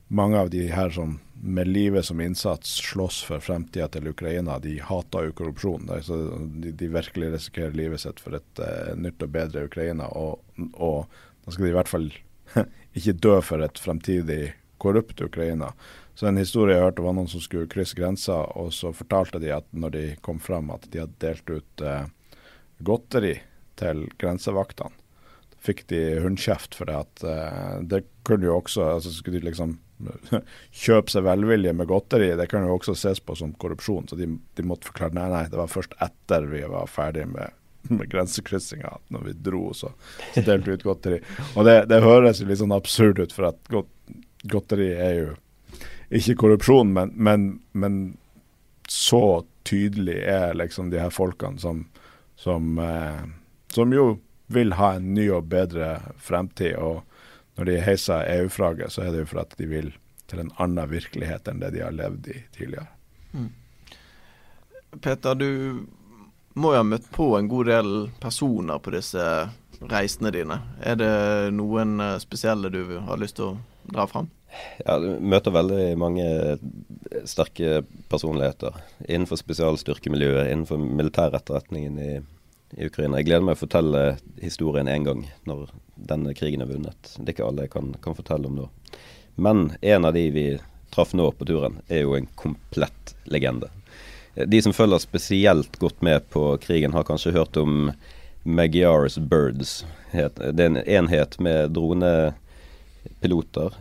[0.08, 4.76] mange av de her som med livet som innsats slåss for fremtida til Ukraina, de
[4.86, 5.88] hater jo korrupsjon.
[5.90, 10.06] De, de, virkelig risikerer livet sitt for et uh, nytt og bedre Ukraina.
[10.14, 11.10] Og, og,
[11.42, 12.12] da skal de i hvert fall
[13.00, 15.72] ikke dø for et fremtidig korrupt Ukraina.
[16.14, 19.50] Så en historie jeg hørte var noen som skulle krysse grensa, og så fortalte de
[19.56, 22.06] at når de kom frem at de hadde delt ut uh,
[22.86, 23.36] godteri
[23.80, 24.94] til grensevaktene.
[25.62, 29.76] Fikk de hundkjeft for det at uh, det kunne jo også altså Skulle de liksom
[30.84, 34.08] kjøpe seg velvilje med godteri, det kan jo også ses på som korrupsjon.
[34.10, 34.26] Så de,
[34.58, 37.54] de måtte forklare nei, nei, det var først etter vi var ferdig med,
[37.92, 39.94] med grensekryssinga, når vi dro, så,
[40.36, 41.22] delte vi ut godteri.
[41.54, 43.92] Og det, det, høres jo litt sånn absurd ut, for at godt,
[44.50, 45.30] godteri er jo
[46.12, 48.02] ikke korrupsjon, men, men, men
[48.90, 51.86] så tydelig er liksom de her folkene som
[52.42, 53.22] som, eh,
[53.68, 56.76] som jo vil ha en ny og bedre fremtid.
[56.76, 57.04] Og
[57.56, 59.92] når de heiser EU-flagget, så er det jo for at de vil
[60.32, 62.88] til en annen virkelighet enn det de har levd i tidligere.
[63.32, 63.52] Mm.
[65.02, 65.86] Peter, du
[66.54, 67.92] må jo ha møtt på en god del
[68.24, 69.24] personer på disse
[69.92, 70.58] reisene dine.
[70.82, 71.14] Er det
[71.56, 73.58] noen eh, spesielle du har lyst til å
[73.92, 74.30] dra fram?
[74.86, 76.26] Ja, du møter veldig mange
[77.30, 78.76] sterke personligheter
[79.08, 82.12] innenfor spesialstyrkemiljøet, innenfor militæretterretningen i,
[82.78, 83.18] i Ukraina.
[83.20, 84.02] Jeg gleder meg å fortelle
[84.42, 87.14] historien én gang når denne krigen er vunnet.
[87.18, 88.68] Det er ikke alle jeg kan, kan fortelle om nå.
[89.42, 90.48] Men en av de vi
[90.92, 93.70] traff nå på turen, er jo en komplett legende.
[94.36, 97.92] De som følger spesielt godt med på krigen, har kanskje hørt om
[98.44, 99.86] Magyars Birds.
[100.12, 103.72] Det er en enhet med dronepiloter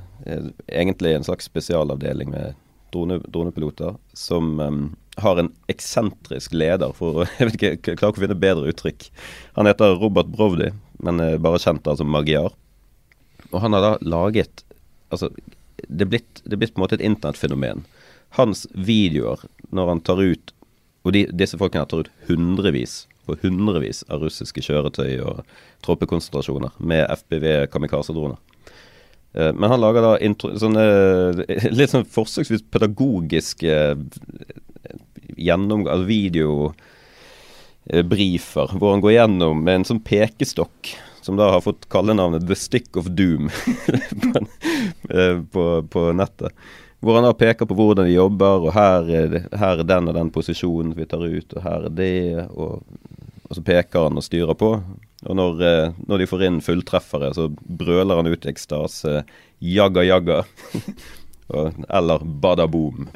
[0.67, 2.59] egentlig en slags spesialavdeling med
[2.93, 8.23] drone, dronepiloter som um, har en eksentrisk leder, for jeg vet ikke, jeg klarer ikke
[8.23, 9.09] å finne bedre uttrykk.
[9.59, 10.73] Han heter Robert Brovdi,
[11.05, 12.53] men er bare kjent da som Magiar.
[13.51, 14.65] Og han har da laget
[15.11, 15.27] Altså,
[15.89, 17.81] det er blitt, det er blitt på en måte et internettfenomen.
[18.37, 19.43] Hans videoer
[19.75, 20.53] når han tar ut
[21.03, 25.41] Og de, disse folkene tar ut hundrevis på hundrevis av russiske kjøretøy og
[25.83, 28.37] troppekonsentrasjoner med FPV kamikaze-droner.
[29.33, 30.83] Eh, men han lager da intro, sånne
[31.71, 33.97] litt sånn forsøksvis pedagogiske eh,
[35.39, 41.89] gjennom, altså videobriefer, hvor han går gjennom med en sånn pekestokk, som da har fått
[41.93, 43.45] kallenavnet The Stick of Doom
[45.15, 46.53] eh, på, på, nettet.
[47.01, 50.15] Hvor han da peker på hvordan de jobber, og her er, her er den og
[50.19, 52.17] den posisjonen vi tar ut, og her er det,
[52.51, 52.73] og,
[53.50, 54.72] og så peker han og styrer på.
[55.26, 59.24] Og når, eh, når, de får inn fulltreffere, så brøler han ut i ekstase
[59.62, 60.44] 'jagga, jagga'.
[61.98, 63.08] eller 'bada boom'.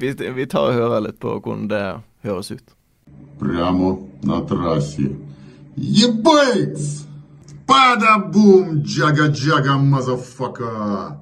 [0.00, 1.84] vi, vi, tar og hører litt på hvordan det
[2.24, 2.76] høres ut.
[3.40, 5.10] Прямо на трассе.
[5.76, 7.04] Ебать!
[7.66, 11.16] Бада-бум, джага-джага, мазафака!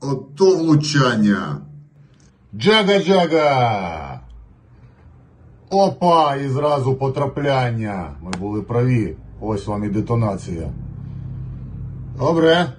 [0.00, 1.62] Ото влучання!
[2.54, 4.13] Джага-джага!
[5.70, 6.36] Опа!
[6.36, 8.14] І зразу потрапляння.
[8.22, 9.16] Ми були праві.
[9.40, 10.70] Ось вам і детонація.
[12.18, 12.72] Добре.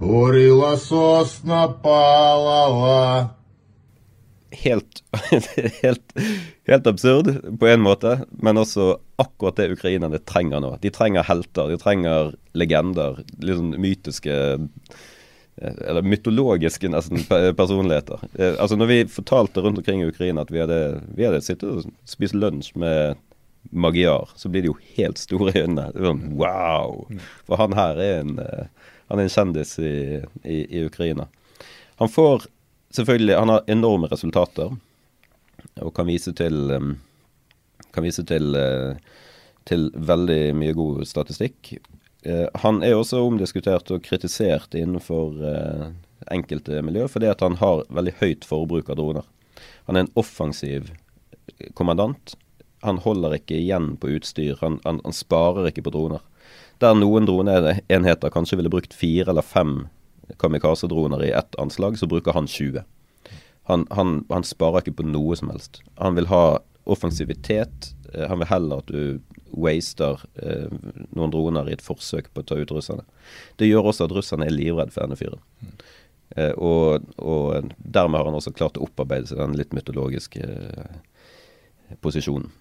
[0.00, 3.30] Урила сосна палала.
[4.50, 5.04] Helt,
[5.82, 6.12] helt,
[6.66, 10.72] helt absurd på en måte, men også akkurat det ukrainerne trenger nå.
[10.82, 14.34] De trenger helter, de trenger legender, litt sånn mytiske
[15.57, 17.23] eller mytologiske nesten
[17.55, 18.19] personligheter.
[18.33, 21.69] Eh, altså Når vi fortalte rundt omkring i Ukraina at vi hadde, vi hadde sittet
[21.69, 23.15] og spist lunsj med
[23.71, 25.87] Magyar, så blir det jo helt store i øynene.
[25.95, 27.07] Sånn, wow!
[27.47, 29.95] For han her er en, eh, han er en kjendis i,
[30.43, 31.25] i, i, Ukraina.
[32.01, 32.45] Han får
[32.93, 34.75] selvfølgelig Han har enorme resultater
[35.81, 36.93] og kan vise til um,
[37.95, 38.55] Kan vise til,
[39.65, 41.77] til veldig mye god statistikk.
[42.25, 45.89] Uh, han er også omdiskutert og kritisert innenfor uh,
[46.33, 49.27] enkelte miljø fordi at han har veldig høyt forbruk av droner.
[49.85, 50.89] Han er en offensiv
[51.77, 52.33] kommandant
[52.85, 54.57] han holder ikke igjen på utstyr.
[54.61, 56.23] Han, han, han sparer ikke på droner.
[56.83, 59.87] Der noen droneenheter kanskje ville brukt fire eller fem
[60.41, 62.83] kamikaze-droner i ett anslag, så bruker han 20.
[63.69, 65.81] Han, han, han, sparer ikke på noe som helst.
[66.01, 67.93] Han vil ha offensivitet.
[68.13, 70.71] Eh, han vil heller at du waster eh,
[71.15, 73.05] noen droner i et forsøk på å ta ut russerne.
[73.59, 75.41] Det gjør også at russerne er livredd for denne fyren.
[76.35, 81.95] Eh, og, og, dermed har han også klart å opparbeide seg den litt mytologiske eh,
[82.03, 82.51] posisjonen.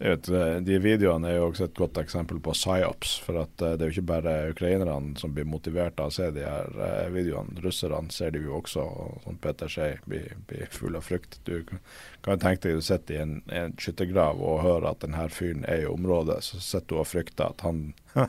[0.00, 3.16] Et, eh, de videoene er jo også et godt eksempel på psyops.
[3.24, 6.28] For at uh, det er jo ikke bare ukrainerne som blir motivert av å se
[6.34, 7.58] de her uh, videoene.
[7.64, 11.40] Russerne ser de jo også, og som Peter sier, blir, blir full av frykt.
[11.48, 15.26] Du kan jo tenke deg du sitter i en, en skyttergrav og hører at denne
[15.34, 16.38] fyren er i området.
[16.46, 17.88] Så sitter du og frykter at han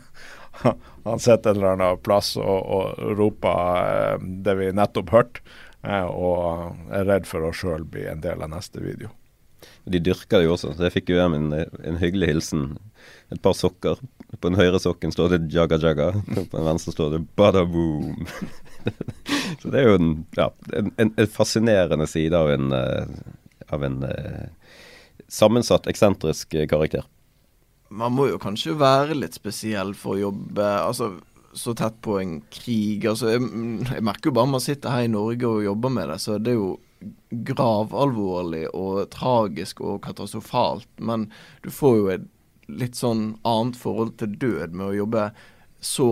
[1.06, 5.46] han sitter en eller annen plass og, og roper det vi nettopp hørte,
[5.86, 9.14] og er redd for å sjøl bli en del av neste video.
[9.90, 12.64] De dyrker det jo også, så jeg fikk jo hjem en, en, hyggelig hilsen.
[13.34, 14.00] Et par sokker.
[14.38, 18.28] På den høyre sokken står det 'Jaga Jaga', på den venstre står det 'Bada Boom'.
[19.62, 23.08] så det er jo en, ja, en, en fascinerende side av en, uh,
[23.74, 24.76] av en uh,
[25.28, 27.08] sammensatt, eksentrisk karakter.
[27.90, 31.16] Man må jo kanskje være litt spesiell for å jobbe altså,
[31.58, 33.06] så tett på en krig.
[33.10, 33.42] Altså, jeg,
[33.90, 36.54] jeg merker jo bare man sitter her i Norge og jobber med det, så det
[36.54, 36.76] er jo
[37.30, 41.30] gravalvorlig og tragisk og katastrofalt, men
[41.64, 42.28] du får jo et
[42.70, 45.30] litt sånn annet forhold til død med å jobbe
[45.80, 46.10] så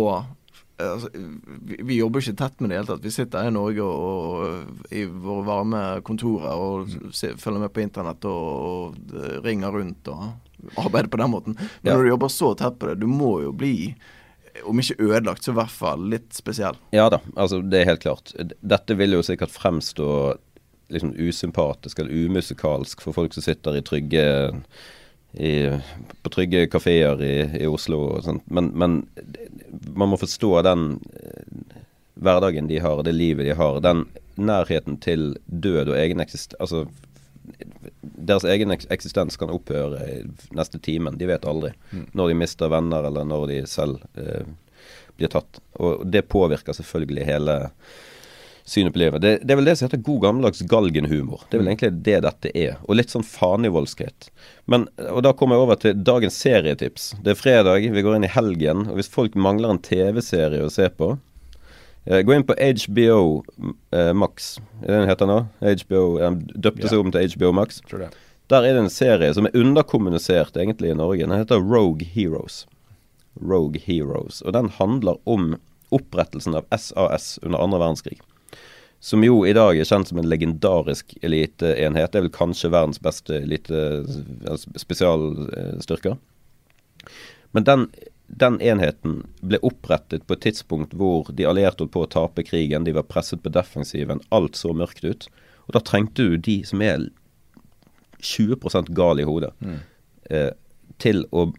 [0.80, 3.06] altså, vi, vi, jobber ikke tett med det i hele tatt.
[3.06, 4.36] Vi sitter her i Norge og,
[4.88, 10.12] og i våre varme kontorer og se, følger med på internett og, og, ringer rundt
[10.14, 11.58] og arbeider på den måten.
[11.58, 11.98] Men ja.
[11.98, 13.76] når du jobber så tett på det, du må jo bli
[14.66, 16.78] om ikke ødelagt, så i hvert fall litt spesiell.
[16.96, 18.34] Ja da, altså det er helt klart.
[18.58, 20.08] Dette vil jo sikkert fremstå
[20.88, 24.28] liksom usympatisk eller umusikalsk for folk som sitter i trygge
[25.34, 25.80] i,
[26.22, 28.46] på trygge kafeer i, i, Oslo og sånt.
[28.50, 29.02] Men, men,
[29.94, 30.88] man må forstå den
[31.20, 31.82] eh,
[32.18, 33.82] hverdagen de har, det livet de har.
[33.84, 36.86] Den nærheten til død og egen eksistens Altså,
[38.02, 40.16] deres egen eksistens kan opphøre i
[40.56, 41.18] neste timen.
[41.20, 42.08] De vet aldri mm.
[42.18, 44.48] når de mister venner, eller når de selv eh,
[45.18, 45.62] blir tatt.
[45.82, 47.58] Og det påvirker selvfølgelig hele
[48.68, 49.22] synet på livet.
[49.22, 51.46] Det, det, er vel det som heter god gammeldags galgenhumor.
[51.48, 51.72] Det er vel mm.
[51.72, 52.74] egentlig det dette er.
[52.84, 54.28] Og litt sånn fanivoldskhet.
[54.68, 57.14] Men, og da kommer jeg over til dagens serietips.
[57.24, 58.84] Det er fredag, vi går inn i helgen.
[58.92, 63.22] Og hvis folk mangler en TV-serie å se på eh, Gå inn på HBO
[63.96, 64.58] eh, Max.
[64.84, 65.42] Er det den heter nå?
[65.64, 67.80] HBO, Den døpte seg om til HBO Max.
[67.88, 71.24] Der er det en serie som er underkommunisert egentlig i Norge.
[71.24, 72.66] Den heter Rogue Heroes.
[73.40, 74.44] Rogue Heroes.
[74.44, 75.54] Og den handler om
[75.96, 78.20] opprettelsen av SAS under andre verdenskrig
[79.00, 82.12] som jo i dag er kjent som en legendarisk eliteenhet.
[82.12, 83.82] Det er vel kanskje verdens beste elite
[84.82, 86.18] spesialstyrker.
[87.56, 87.86] Men den,
[88.28, 92.88] den, enheten ble opprettet på et tidspunkt hvor de allierte holdt på å tape krigen.
[92.88, 94.24] De var presset på defensiven.
[94.34, 95.30] Alt så mørkt ut.
[95.68, 97.10] Og da trengte du de som er
[98.24, 99.80] 20 gal i hodet, mm.
[100.34, 100.52] eh,
[100.98, 101.52] til å,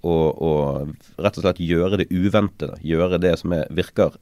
[0.00, 0.52] å, å,
[1.20, 2.78] rett og slett gjøre det uventede.
[2.80, 4.16] Gjøre det som er, virker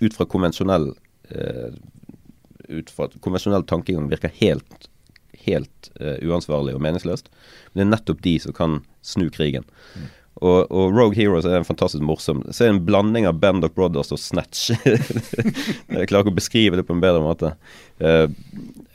[0.00, 0.90] ut fra konvensjonell
[1.32, 1.72] eh,
[2.70, 4.88] ut fra at konvensjonell tankegang virker helt,
[5.46, 7.30] helt uh, uansvarlig og meningsløst.
[7.72, 9.66] Men det er nettopp de som kan snu krigen.
[9.96, 10.08] Mm.
[10.40, 12.40] Og, og, Rogue Heroes er en fantastisk morsom.
[12.48, 14.70] Så er det en blanding av Band of Brothers og Snatch.
[14.78, 17.52] jeg klarer ikke å beskrive det på en bedre måte.
[18.00, 18.30] Uh,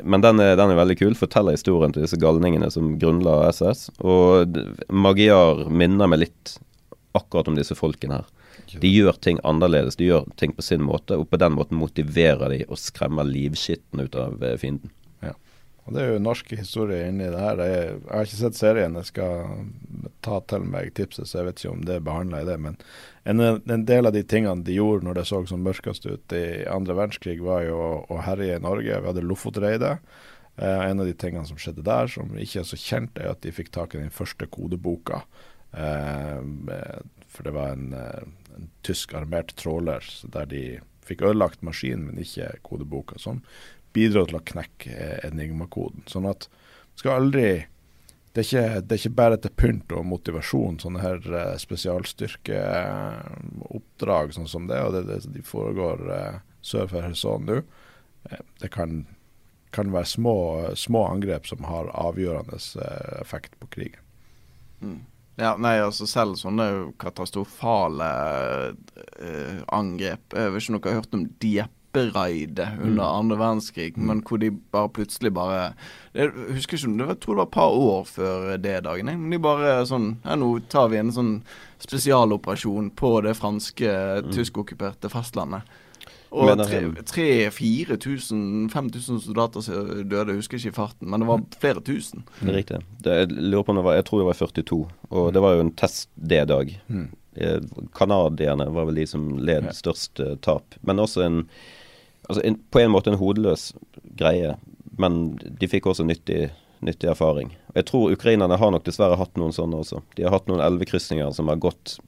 [0.02, 1.18] men den er, den er, veldig kul.
[1.20, 3.90] Forteller historien til disse galningene som grunnla SS.
[4.02, 4.58] Og
[4.90, 6.56] Magiar minner meg litt
[7.16, 8.32] akkurat om disse folkene her.
[8.73, 12.51] De gjør ting annerledes, de gjør ting på sin måte, og på den måten motiverer
[12.51, 14.93] de og skremmer livskitten ut av eh, fienden.
[15.23, 15.34] Ja.
[15.86, 17.62] Og Det er jo norsk historie inni det her.
[17.62, 19.65] Jeg, har ikke sett serien, jeg skal
[20.25, 22.58] ta til meg tipset, så jeg vet ikke om det er behandla i det.
[22.62, 22.80] Men
[23.23, 26.45] en, en, del av de tingene de gjorde når det så som mørkest ut i
[26.71, 29.01] andre verdenskrig, var jo å, å herje i Norge.
[29.01, 29.99] Vi hadde Lofotreidet.
[30.58, 33.43] Eh, en av de tingene som skjedde der, som ikke er så kjent, er at
[33.43, 35.21] de fikk tak i den første kodeboka.
[35.75, 36.39] Eh,
[37.28, 38.23] for det var en, eh,
[38.56, 40.02] en tysk armert tråler
[40.34, 40.63] der de
[41.06, 43.38] fikk ødelagt maskinen, men ikke kodeboka, som
[43.96, 46.02] bidro til å knekke eh, enigmakoden.
[46.10, 46.41] Sånn at
[46.98, 47.48] skal aldri
[48.36, 54.36] det er, ikke, det er ikke bare til pynt og motivasjon, sånne her uh, spesialstyrkeoppdrag
[54.36, 56.00] sånn som det, og det, det de foregår
[56.60, 57.63] sør for Kherson nå.
[58.60, 59.06] Det kan,
[59.72, 60.36] kan være små,
[60.76, 62.60] små, angrep som har avgjørende
[63.22, 64.04] effekt på krigen.
[64.82, 65.06] Mm.
[65.36, 68.08] Ja, nei, altså selv sånne katastrofale
[69.76, 73.17] angrep Jeg vet ikke om dere har hørt om Dieppe kjemperaidet under mm.
[73.19, 74.08] andre verdenskrig, mm.
[74.08, 75.74] men hvor de bare plutselig bare
[76.13, 79.06] Jeg husker ikke, jeg tror det var et par år før det dagen.
[79.06, 81.34] Men de bare sånn Ja, nå tar vi en sånn
[81.84, 83.89] spesialoperasjon på det franske,
[84.26, 84.32] mm.
[84.32, 85.63] tyskokkuperte fastlandet.
[86.32, 89.60] Og 3000-5000 soldater
[90.04, 92.20] døde, jeg husker ikke i farten, men det var flere tusen.
[92.42, 92.80] Det er riktig.
[93.04, 95.52] Det, jeg lurer på om det var, jeg tror det var 42, og det var
[95.56, 96.68] jo en test det dag.
[96.88, 97.10] Mm.
[97.96, 101.38] Canadierne var vel de som led størst uh, tap, men også en
[102.30, 103.74] altså en, På en måte en hodeløs
[104.18, 104.56] greie,
[104.98, 107.58] men de fikk også nyttig, nyttig erfaring.
[107.76, 109.98] Jeg tror ukrainerne har nok dessverre hatt noen sånne også.
[110.18, 112.00] De har hatt noen elvekrysninger som har gått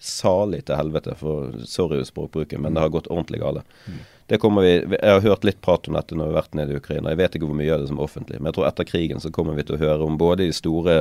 [0.00, 3.64] salig til helvete, for sorry språkbruket, men det har gått ordentlig gale.
[3.86, 3.98] Mm.
[4.28, 6.74] Det kommer vi, Jeg har hørt litt prat om dette når vi har vært nede
[6.74, 7.12] i Ukraina.
[7.14, 9.22] Jeg vet ikke hvor mye av det som er offentlig, men jeg tror etter krigen
[9.24, 10.98] så kommer vi til å høre om både de store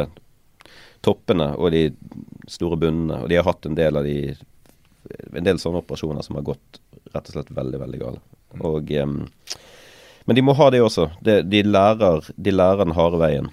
[1.06, 1.90] toppene og de
[2.50, 3.22] store bunnene.
[3.24, 4.18] Og de har hatt en del av de
[5.34, 6.82] en del sånne operasjoner som har gått
[7.14, 8.22] rett og slett veldig, veldig gale.
[8.60, 9.20] Og, um,
[10.28, 11.10] men de må ha det også.
[11.24, 13.50] De, de, lærer, de lærer, den harde veien.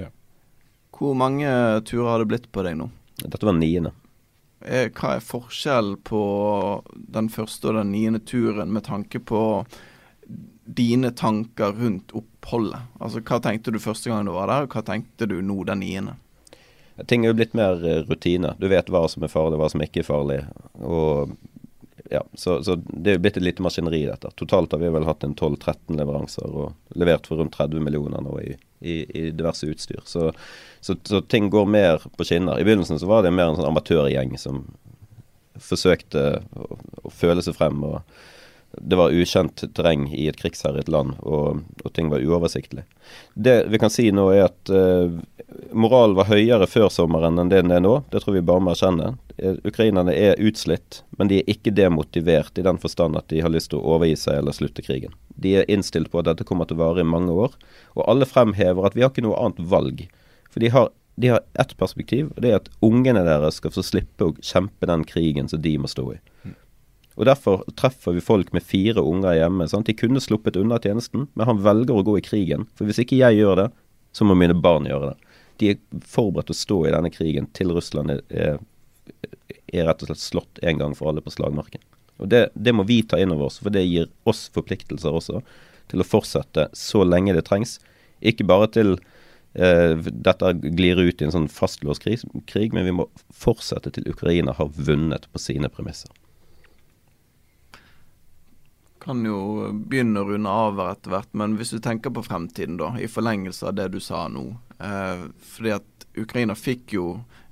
[0.00, 0.10] Ja.
[0.96, 1.50] Hvor mange
[1.86, 2.90] turer har det blitt på deg nå?
[3.22, 3.92] Dette var niende.
[4.60, 6.22] Eh, hva er forskjell på
[6.92, 9.42] den første og den niende turen med tanke på
[10.64, 12.90] dine tanker rundt oppholdet?
[13.00, 15.80] Altså Hva tenkte du første gang du var der, og hva tenkte du nå den
[15.84, 16.18] niende?
[17.08, 18.52] Ting er jo blitt mer eh, rutine.
[18.60, 20.42] Du vet hva som er farlig, hva som ikke er farlig.
[20.84, 21.32] Og
[22.10, 24.32] ja, så, så, det er jo blitt et lite maskineri, dette.
[24.36, 28.34] Totalt har vi vel hatt en 12-13 leveranser og levert for rundt 30 millioner nå
[28.42, 30.02] i, i, i diverse utstyr.
[30.04, 30.28] Så,
[30.80, 32.60] så, så, ting går mer på skinner.
[32.60, 34.62] I begynnelsen så var det mer en sånn amatørgjeng som
[35.60, 37.82] forsøkte å, å føle seg frem.
[37.84, 38.00] og
[38.72, 42.84] det var ukjent terreng i et krigsherjet land, og, og, ting var uoversiktlig.
[43.34, 45.10] Det vi kan si nå, er at uh,
[45.74, 47.96] moralen var høyere før sommeren enn det den er nå.
[48.12, 49.16] Det tror vi bare må erkjenne.
[49.42, 53.52] Uh, ukrainerne er utslitt, men de er ikke demotivert i den forstand at de har
[53.52, 55.18] lyst til å overgi seg eller slutte krigen.
[55.34, 57.58] De er innstilt på at dette kommer til å vare i mange år,
[57.98, 60.06] og alle fremhever at vi har ikke noe annet valg.
[60.50, 63.84] For de har, de har ett perspektiv, og det er at ungene deres skal få
[63.86, 66.20] slippe å kjempe den krigen som de må stå i.
[67.20, 69.66] Og Derfor treffer vi folk med fire unger hjemme.
[69.68, 69.90] Sant?
[69.90, 72.64] De kunne sluppet unna tjenesten, men han velger å gå i krigen.
[72.78, 73.68] For hvis ikke jeg gjør det,
[74.16, 75.34] så må mine barn gjøre det.
[75.60, 78.56] De er forberedt til å stå i denne krigen til Russland er,
[79.68, 81.82] er rett og slett slått en gang for alle på slagmarken.
[82.20, 85.42] Og det, det må vi ta inn over oss, for det gir oss forpliktelser også
[85.90, 87.78] til å fortsette så lenge det trengs.
[88.24, 88.96] Ikke bare til
[89.52, 94.54] dette glir ut i en sånn fastlåst krig, krig, men vi må fortsette til Ukraina
[94.54, 96.12] har vunnet på sine premisser
[99.00, 102.92] kan jo begynne å runde av etter hvert, men hvis du tenker på fremtiden, da,
[103.00, 104.44] i forlengelse av det du sa nå.
[104.78, 107.06] Eh, fordi at Ukraina fikk jo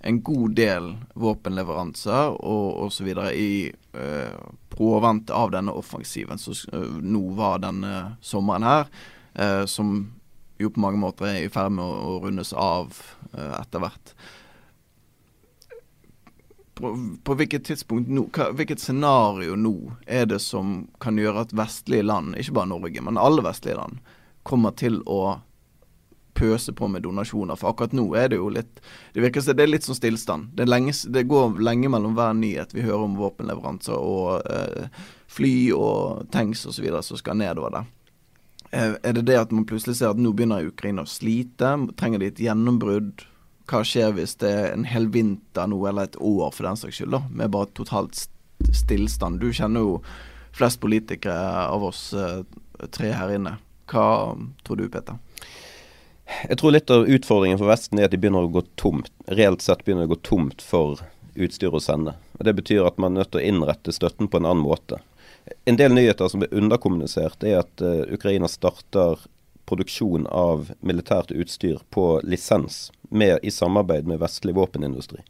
[0.06, 3.10] en god del våpenleveranser og osv.
[3.32, 8.92] i eh, påvente av denne offensiven som eh, nå var denne sommeren her,
[9.34, 9.96] eh, som
[10.58, 12.96] jo på mange måter er i ferd med å, å rundes av
[13.32, 14.14] eh, etter hvert
[16.78, 19.74] på, på, hvilket tidspunkt nå, hva, hvilket scenario nå
[20.06, 23.98] er det som kan gjøre at vestlige land, ikke bare Norge, men alle vestlige land,
[24.46, 25.40] kommer til å
[26.38, 27.58] pøse på med donasjoner?
[27.58, 28.78] For akkurat nå er det jo litt
[29.14, 30.52] Det virker som det er litt sånn stillstand.
[30.54, 35.54] Det, lenge, det, går lenge mellom hver nyhet vi hører om våpenleveranser og eh, fly
[35.74, 36.86] og tanks osv.
[37.02, 37.94] som skal nedover der.
[38.70, 41.74] Eh, er det det at man plutselig ser at nå begynner Ukraina å slite?
[41.96, 43.26] Trenger de et gjennombrudd?
[43.68, 47.00] hva skjer hvis det er en hel vinter nå, eller et år for den saks
[47.00, 48.16] skyld, da, med bare totalt
[48.72, 49.42] stillstand?
[49.42, 49.98] Du kjenner jo
[50.56, 51.36] flest politikere
[51.68, 52.40] av oss eh,
[52.94, 53.58] tre her inne.
[53.88, 55.20] Hva tror du, Peter?
[56.44, 59.64] Jeg tror litt av utfordringen for Vesten er at de begynner å gå tomt, reelt
[59.64, 61.00] sett begynner å gå tomt for
[61.38, 62.16] utstyr å sende.
[62.36, 65.00] Og Det betyr at man er nødt til å innrette støtten på en annen måte.
[65.64, 69.20] En del nyheter som er underkommunisert, er at uh, Ukraina starter
[69.68, 75.20] produksjon av militært utstyr på lisens med, i samarbeid med vestlig våpenindustri.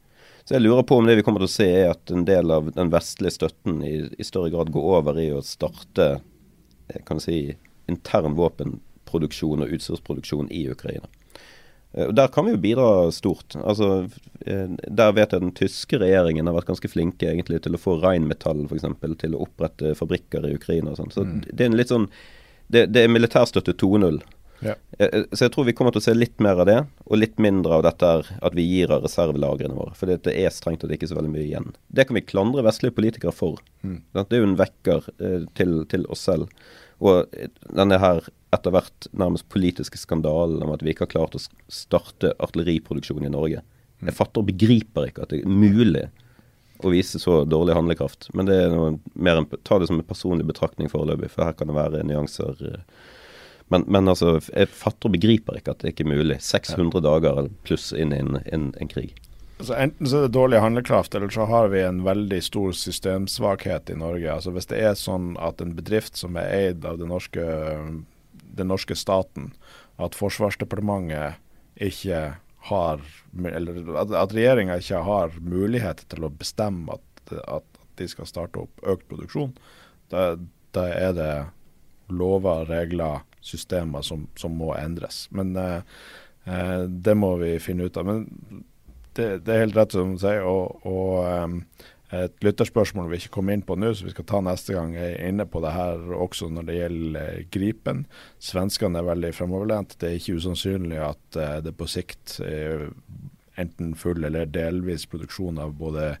[0.43, 2.51] Så jeg lurer på om det vi kommer til å se er at en del
[2.51, 7.21] av den vestlige støtten i, i større grad går over i å starte eh, kan
[7.21, 7.51] si,
[7.91, 11.11] intern våpenproduksjon og utstyrsproduksjon i Ukraina.
[11.93, 13.55] Eh, Der kan vi jo bidra stort.
[13.55, 14.09] Altså,
[14.45, 17.99] eh, der vet jeg den tyske regjeringen har vært ganske flinke egentlig til å få
[18.01, 18.89] Rheinmetall f.eks.
[19.19, 20.91] til å opprette fabrikker i Ukraina.
[20.91, 21.13] og sånn.
[21.13, 21.39] Så mm.
[21.51, 22.09] det er en litt sånn
[22.69, 24.19] det, det er militærstøtte 2.0.
[24.61, 24.75] Ja.
[24.99, 26.77] Eh, så jeg tror vi kommer til å se litt mer av det,
[27.07, 29.95] og litt mindre av dette at vi gir av reservelagrene våre.
[29.97, 31.71] For det er strengt tatt ikke så veldig mye igjen.
[31.87, 33.57] Det kan vi klandre vestlige politikere for.
[33.81, 34.03] Mm.
[34.13, 35.09] Det er jo en vekker
[35.57, 36.51] til, til, oss selv.
[36.99, 38.23] Og eh, denne her
[38.55, 43.33] etter hvert nærmest politiske skandalen om at vi ikke har klart å starte artilleriproduksjon i
[43.33, 43.61] Norge.
[43.99, 44.09] Mm.
[44.09, 46.07] Jeg fatter og begriper ikke at det er mulig
[46.79, 48.29] å vise så dårlig handlekraft.
[48.33, 48.75] Men det er
[49.13, 52.61] mer en, ta det som en personlig betraktning foreløpig, for her kan det være nyanser.
[52.71, 53.07] Eh,
[53.69, 56.39] men, men, altså, jeg fatter og begriper ikke at det ikke er mulig.
[56.41, 59.13] 600 dager pluss inn i en, en, en krig.
[59.59, 63.89] Altså enten så er det dårlig handlekraft, eller så har vi en veldig stor systemsvakhet
[63.91, 64.31] i Norge.
[64.31, 67.43] Altså Hvis det er sånn at en bedrift som er eid av den norske,
[68.55, 69.51] den norske staten,
[69.99, 71.43] at Forsvarsdepartementet
[71.75, 72.39] ikke
[72.69, 73.01] har
[73.39, 77.67] Eller at, at regjeringa ikke har mulighet til å bestemme at, at,
[77.99, 79.51] de skal starte opp økt produksjon,
[80.11, 80.37] da,
[80.71, 81.31] da er det
[82.07, 85.25] lover, regler, systemer som, som må endres.
[85.35, 85.81] Men eh,
[86.47, 88.07] eh, det må vi finne ut av.
[88.07, 88.63] Men
[89.17, 90.45] det, det er helt rett som du sier.
[90.45, 91.63] og, og um,
[92.09, 95.19] et lytterspørsmål vi ikke kom inn på nå, så vi skal ta neste gang, er
[95.27, 98.05] inne på det her også når det gjelder Gripen.
[98.41, 99.93] Svenskene er veldig fremoverlent.
[100.01, 102.89] Det er ikke usannsynlig at uh, det på sikt er
[103.59, 106.15] enten full eller delvis produksjon av både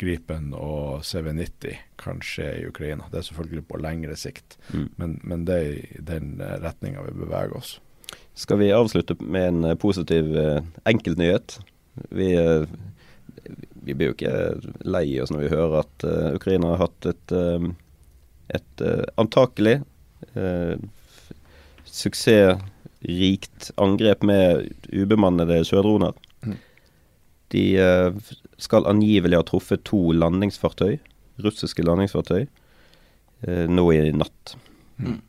[0.00, 3.08] Gripen og CV90 kan skje i Ukraina.
[3.12, 4.88] Det er selvfølgelig på lengre sikt, mm.
[5.00, 7.78] men, men, det er i den eh, retninga vi beveger oss.
[8.36, 10.28] Skal vi avslutte med en eh, positiv
[10.84, 11.56] enkeltnyhet?
[12.10, 12.66] Vi, uh,
[13.86, 14.36] vi blir jo ikke
[14.88, 17.36] lei oss når vi hører at uh, Ukraina har hatt et,
[18.56, 18.82] et
[19.20, 19.80] antakelig
[21.86, 26.12] suksessrikt angrep med ubemannede sjødroner.
[26.44, 26.56] Mm.
[27.54, 27.64] De
[28.58, 30.96] skal angivelig ha truffet to landingsfartøy,
[31.44, 32.46] russiske landingsfartøy,
[33.46, 34.56] eh, nå i natt.
[34.98, 35.20] Mm.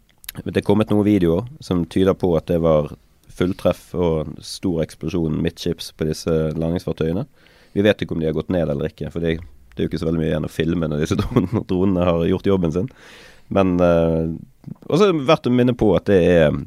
[0.46, 2.94] Det er kommet noen videoer som tyder på at det var
[3.38, 7.26] fulltreff og stor eksplosjon midtskips på disse landingsfartøyene.
[7.78, 9.38] Vi vet ikke om de har gått ned eller ikke, for det,
[9.74, 12.26] det er jo ikke så veldig mye igjen å filme når disse dronene, dronene har
[12.32, 12.92] gjort jobben sin.
[13.54, 14.34] Men eh,
[14.92, 16.58] også verdt å minne på at det er,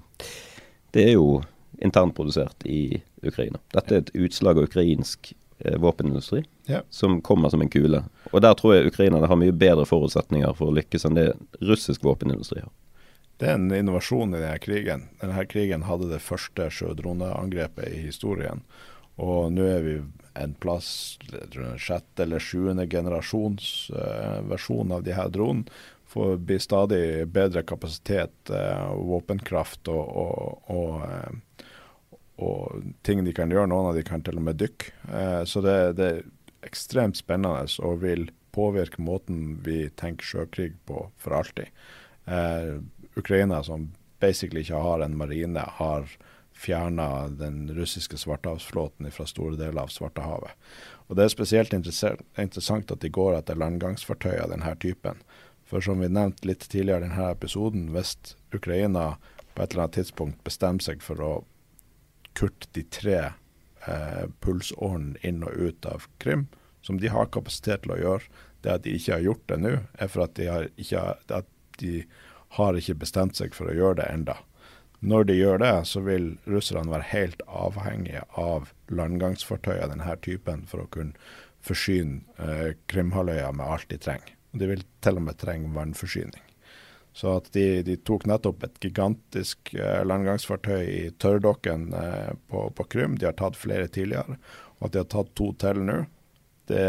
[0.97, 1.41] det er jo
[1.81, 3.61] internprodusert i Ukraina.
[3.75, 5.33] Dette er et utslag av ukrainsk
[5.65, 6.83] Eh, våpenindustri ja.
[6.91, 8.05] som kommer som en kule.
[8.33, 11.27] Og der tror jeg ukrainerne har mye bedre forutsetninger for å lykkes enn det
[11.61, 12.71] russisk våpenindustri har.
[13.41, 15.07] Det er en innovasjon i denne krigen.
[15.23, 18.61] Denne krigen hadde det første sjødroneangrepet i historien.
[19.21, 19.95] Og nå er vi
[20.41, 21.19] en plass,
[21.81, 25.81] sjette eller sjuende generasjons uh, versjon av de her dronene.
[26.11, 31.67] Får bli stadig bedre kapasitet, uh, våpenkraft og, og, og uh,
[32.41, 33.69] og ting de kan gjøre.
[33.71, 34.93] Noen av de kan til og med dykke.
[35.13, 41.07] Eh, så det, det, er ekstremt spennende og vil påvirke måten vi tenker sjøkrig på
[41.21, 41.71] for alltid.
[42.27, 42.81] Eh,
[43.17, 43.91] Ukraina, som
[44.21, 46.07] basically ikke har en marine, har
[46.61, 50.53] fjerna den russiske svartehavsflåten fra store deler av Svartehavet.
[51.09, 55.23] Og Det er spesielt interessant at de går etter landgangsfartøy av denne typen.
[55.65, 58.17] For som vi nevnte litt tidligere i denne episoden, hvis
[58.53, 59.17] Ukraina
[59.55, 61.33] på et eller annet tidspunkt bestemmer seg for å
[62.39, 63.19] kutte de tre
[63.87, 66.49] eh, pulsårene inn og ut av Krim,
[66.83, 68.43] som de har kapasitet til å gjøre.
[68.61, 71.49] Det at de ikke har gjort det nå, er for at de har ikke, at
[71.81, 72.03] de
[72.57, 74.37] har ikke bestemt seg for å gjøre det enda.
[75.01, 80.67] Når de gjør det, så vil russerne være helt avhengige av landgangsfartøy av denne typen
[80.69, 81.17] for å kunne
[81.65, 84.35] forsyne eh, Krimhalvøya med alt de trenger.
[84.53, 86.45] De vil til og med trenge vannforsyning.
[87.17, 92.87] Så at de, de, tok nettopp et gigantisk eh, landgangsfartøy i tørrdokken eh, på, på
[92.93, 94.39] Krim, De har tatt flere tidligere.
[94.79, 95.99] Og at de har tatt to til nå,
[96.71, 96.85] det,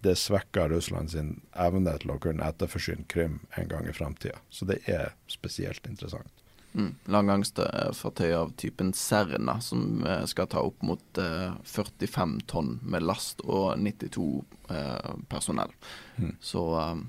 [0.00, 4.38] det svekker Russland sin evne til å kunne etterforsyne Krim en gang i framtida.
[4.50, 6.30] Så det er spesielt interessant.
[6.72, 6.92] Mm.
[7.10, 13.40] Landgangsfartøy av typen Serna, som eh, skal ta opp mot eh, 45 tonn med last
[13.42, 14.26] og 92
[14.70, 15.72] eh, personell.
[16.20, 16.36] Mm.
[16.40, 17.00] Så eh,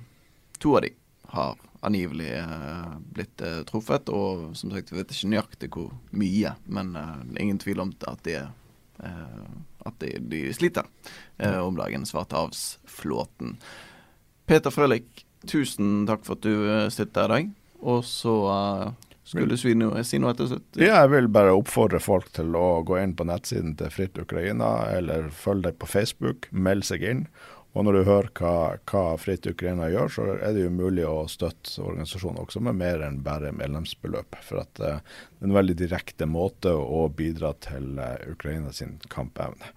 [0.63, 0.93] to av de
[1.29, 4.09] har angivelig eh, blitt eh, truffet.
[4.09, 7.93] Og som sagt, vi vet ikke nøyaktig hvor mye, men eh, er ingen tvil om
[8.09, 8.39] at de,
[8.99, 10.87] at de, de sliter
[11.63, 13.55] om dagen, Svartehavsflåten.
[14.49, 17.53] Peter Frølik, tusen takk for at du sitter her i dag.
[17.79, 18.33] Og så
[19.23, 20.79] Skulle du si noe, si noe til slutt?
[20.81, 24.89] Ja, jeg vil bare oppfordre folk til å gå inn på nettsiden til Fritt Ukraina,
[24.97, 27.27] eller følge deg på Facebook, meld seg inn.
[27.77, 28.53] Og når du hører hva,
[28.89, 33.03] hva Fritt Ukraina gjør, så er det jo mulig å støtte organisasjonen også med mer
[33.05, 34.39] enn bare medlemsbeløp.
[34.45, 35.01] For at uh,
[35.37, 39.69] det er en veldig direkte måte å bidra til uh, Ukraina sin kampevne.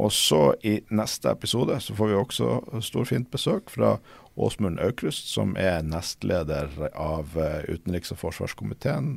[0.00, 3.96] Og så i neste episode så får vi også storfint besøk fra
[4.40, 9.16] Åsmund Aukrust, som er nestleder av eh, utenriks- og forsvarskomiteen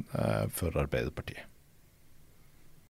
[0.52, 1.53] for Arbeiderpartiet.